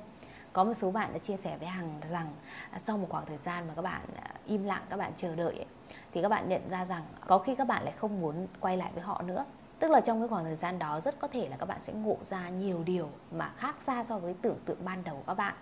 Có 0.54 0.63
một 0.63 0.74
số 0.74 0.92
bạn 0.92 1.13
đã 1.13 1.20
chia 1.20 1.38
sẻ 1.38 1.58
với 1.58 1.68
hằng 1.68 2.01
rằng 2.12 2.34
à, 2.72 2.80
sau 2.88 2.98
một 2.98 3.08
khoảng 3.10 3.25
thời 3.25 3.38
gian 3.38 3.68
mà 3.68 3.74
các 3.75 3.82
bạn 3.82 4.01
à, 4.15 4.30
im 4.46 4.63
lặng 4.63 4.84
các 4.89 4.98
bạn 4.98 5.12
chờ 5.18 5.36
đợi 5.36 5.56
ấy, 5.56 5.65
thì 6.13 6.22
các 6.22 6.30
bạn 6.30 6.50
nhận 6.50 6.70
ra 6.70 6.86
rằng 6.86 7.04
có 7.27 7.38
khi 7.38 7.56
các 7.56 7.68
bạn 7.68 7.84
lại 7.84 7.94
không 7.98 8.22
muốn 8.22 8.48
quay 8.60 8.77
lại 8.77 8.92
với 8.94 9.04
họ 9.04 9.22
nữa. 9.22 9.46
Tức 9.80 9.92
là 9.92 10.01
trong 10.01 10.22
cái 10.22 10.27
khoảng 10.27 10.44
thời 10.44 10.56
gian 10.56 10.80
đó 10.80 11.00
rất 11.00 11.20
có 11.20 11.27
thể 11.27 11.50
là 11.50 11.58
các 11.58 11.65
bạn 11.65 11.80
sẽ 11.84 11.94
ngộ 11.94 12.18
ra 12.30 12.50
nhiều 12.50 12.84
điều 12.84 13.10
mà 13.32 13.51
khác 13.58 13.75
xa 13.82 14.04
so 14.04 14.20
với 14.20 14.36
tưởng 14.42 14.58
tượng 14.65 14.86
ban 14.86 15.04
đầu 15.04 15.15
của 15.15 15.24
các 15.27 15.34
bạn 15.34 15.56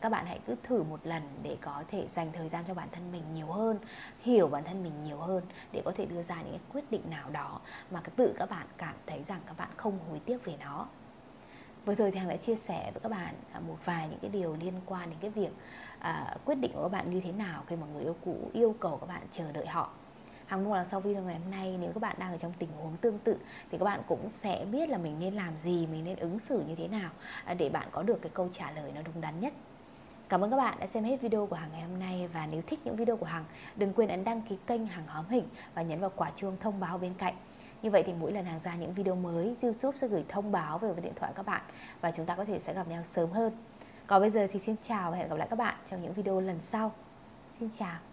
các 0.00 0.08
bạn 0.08 0.26
hãy 0.26 0.40
cứ 0.46 0.56
thử 0.62 0.82
một 0.82 1.00
lần 1.04 1.22
để 1.42 1.56
có 1.60 1.84
thể 1.88 2.06
dành 2.14 2.32
thời 2.32 2.48
gian 2.48 2.64
cho 2.68 2.74
bản 2.74 2.88
thân 2.92 3.12
mình 3.12 3.22
nhiều 3.34 3.46
hơn 3.46 3.78
hiểu 4.20 4.48
bản 4.48 4.64
thân 4.64 4.82
mình 4.82 4.92
nhiều 5.04 5.16
hơn 5.16 5.44
để 5.72 5.82
có 5.84 5.92
thể 5.96 6.06
đưa 6.06 6.22
ra 6.22 6.36
những 6.42 6.50
cái 6.50 6.60
quyết 6.72 6.90
định 6.90 7.02
nào 7.10 7.30
đó 7.30 7.60
mà 7.90 8.00
tự 8.16 8.34
các 8.38 8.50
bạn 8.50 8.66
cảm 8.78 8.94
thấy 9.06 9.22
rằng 9.28 9.40
các 9.46 9.56
bạn 9.56 9.68
không 9.76 9.98
hối 10.08 10.20
tiếc 10.26 10.44
về 10.44 10.56
nó 10.60 10.86
vừa 11.84 11.94
rồi 11.94 12.10
thì 12.10 12.18
hằng 12.18 12.28
đã 12.28 12.36
chia 12.36 12.56
sẻ 12.56 12.90
với 12.94 13.00
các 13.00 13.08
bạn 13.08 13.34
à, 13.52 13.60
một 13.60 13.76
vài 13.84 14.08
những 14.08 14.18
cái 14.18 14.30
điều 14.30 14.56
liên 14.60 14.74
quan 14.86 15.10
đến 15.10 15.18
cái 15.20 15.30
việc 15.30 15.50
à, 15.98 16.36
quyết 16.44 16.54
định 16.54 16.72
của 16.74 16.82
các 16.82 16.92
bạn 16.92 17.10
như 17.10 17.20
thế 17.20 17.32
nào 17.32 17.64
khi 17.66 17.76
mà 17.76 17.86
người 17.86 18.02
yêu 18.02 18.16
cũ 18.24 18.50
yêu 18.52 18.74
cầu 18.80 18.96
các 18.96 19.06
bạn 19.06 19.22
chờ 19.32 19.52
đợi 19.52 19.66
họ 19.66 19.90
Hằng 20.52 20.64
mong 20.64 20.72
là 20.72 20.84
sau 20.84 21.00
video 21.00 21.22
ngày 21.22 21.38
hôm 21.38 21.50
nay 21.50 21.76
nếu 21.80 21.92
các 21.94 22.00
bạn 22.02 22.16
đang 22.18 22.32
ở 22.32 22.38
trong 22.38 22.52
tình 22.58 22.68
huống 22.80 22.96
tương 22.96 23.18
tự 23.18 23.36
thì 23.70 23.78
các 23.78 23.84
bạn 23.84 24.00
cũng 24.06 24.28
sẽ 24.42 24.66
biết 24.72 24.88
là 24.88 24.98
mình 24.98 25.18
nên 25.18 25.34
làm 25.34 25.58
gì, 25.58 25.86
mình 25.86 26.04
nên 26.04 26.16
ứng 26.16 26.38
xử 26.38 26.62
như 26.68 26.74
thế 26.74 26.88
nào 26.88 27.10
à, 27.44 27.54
để 27.54 27.68
bạn 27.68 27.88
có 27.92 28.02
được 28.02 28.18
cái 28.22 28.30
câu 28.34 28.48
trả 28.52 28.70
lời 28.70 28.92
nó 28.94 29.00
đúng 29.02 29.20
đắn 29.20 29.40
nhất. 29.40 29.52
Cảm 30.32 30.44
ơn 30.44 30.50
các 30.50 30.56
bạn 30.56 30.78
đã 30.80 30.86
xem 30.86 31.04
hết 31.04 31.20
video 31.20 31.46
của 31.46 31.56
Hằng 31.56 31.72
ngày 31.72 31.82
hôm 31.82 31.98
nay 31.98 32.28
và 32.32 32.46
nếu 32.46 32.62
thích 32.66 32.80
những 32.84 32.96
video 32.96 33.16
của 33.16 33.26
Hằng, 33.26 33.44
đừng 33.76 33.92
quên 33.92 34.08
ấn 34.08 34.24
đăng 34.24 34.42
ký 34.42 34.56
kênh 34.66 34.86
Hằng 34.86 35.06
Hóm 35.06 35.28
Hình 35.28 35.48
và 35.74 35.82
nhấn 35.82 36.00
vào 36.00 36.10
quả 36.16 36.30
chuông 36.36 36.56
thông 36.60 36.80
báo 36.80 36.98
bên 36.98 37.14
cạnh. 37.14 37.34
Như 37.82 37.90
vậy 37.90 38.02
thì 38.06 38.12
mỗi 38.20 38.32
lần 38.32 38.44
Hằng 38.44 38.60
ra 38.60 38.74
những 38.74 38.92
video 38.92 39.14
mới, 39.14 39.56
YouTube 39.62 39.98
sẽ 39.98 40.08
gửi 40.08 40.24
thông 40.28 40.52
báo 40.52 40.78
về 40.78 40.92
điện 41.02 41.12
thoại 41.16 41.32
các 41.36 41.46
bạn 41.46 41.62
và 42.00 42.10
chúng 42.10 42.26
ta 42.26 42.34
có 42.34 42.44
thể 42.44 42.58
sẽ 42.58 42.74
gặp 42.74 42.88
nhau 42.88 43.02
sớm 43.04 43.30
hơn. 43.30 43.52
Còn 44.06 44.20
bây 44.20 44.30
giờ 44.30 44.46
thì 44.52 44.60
xin 44.60 44.76
chào 44.82 45.10
và 45.10 45.16
hẹn 45.16 45.28
gặp 45.28 45.36
lại 45.36 45.48
các 45.50 45.56
bạn 45.58 45.74
trong 45.90 46.02
những 46.02 46.12
video 46.12 46.40
lần 46.40 46.60
sau. 46.60 46.92
Xin 47.58 47.70
chào. 47.74 48.11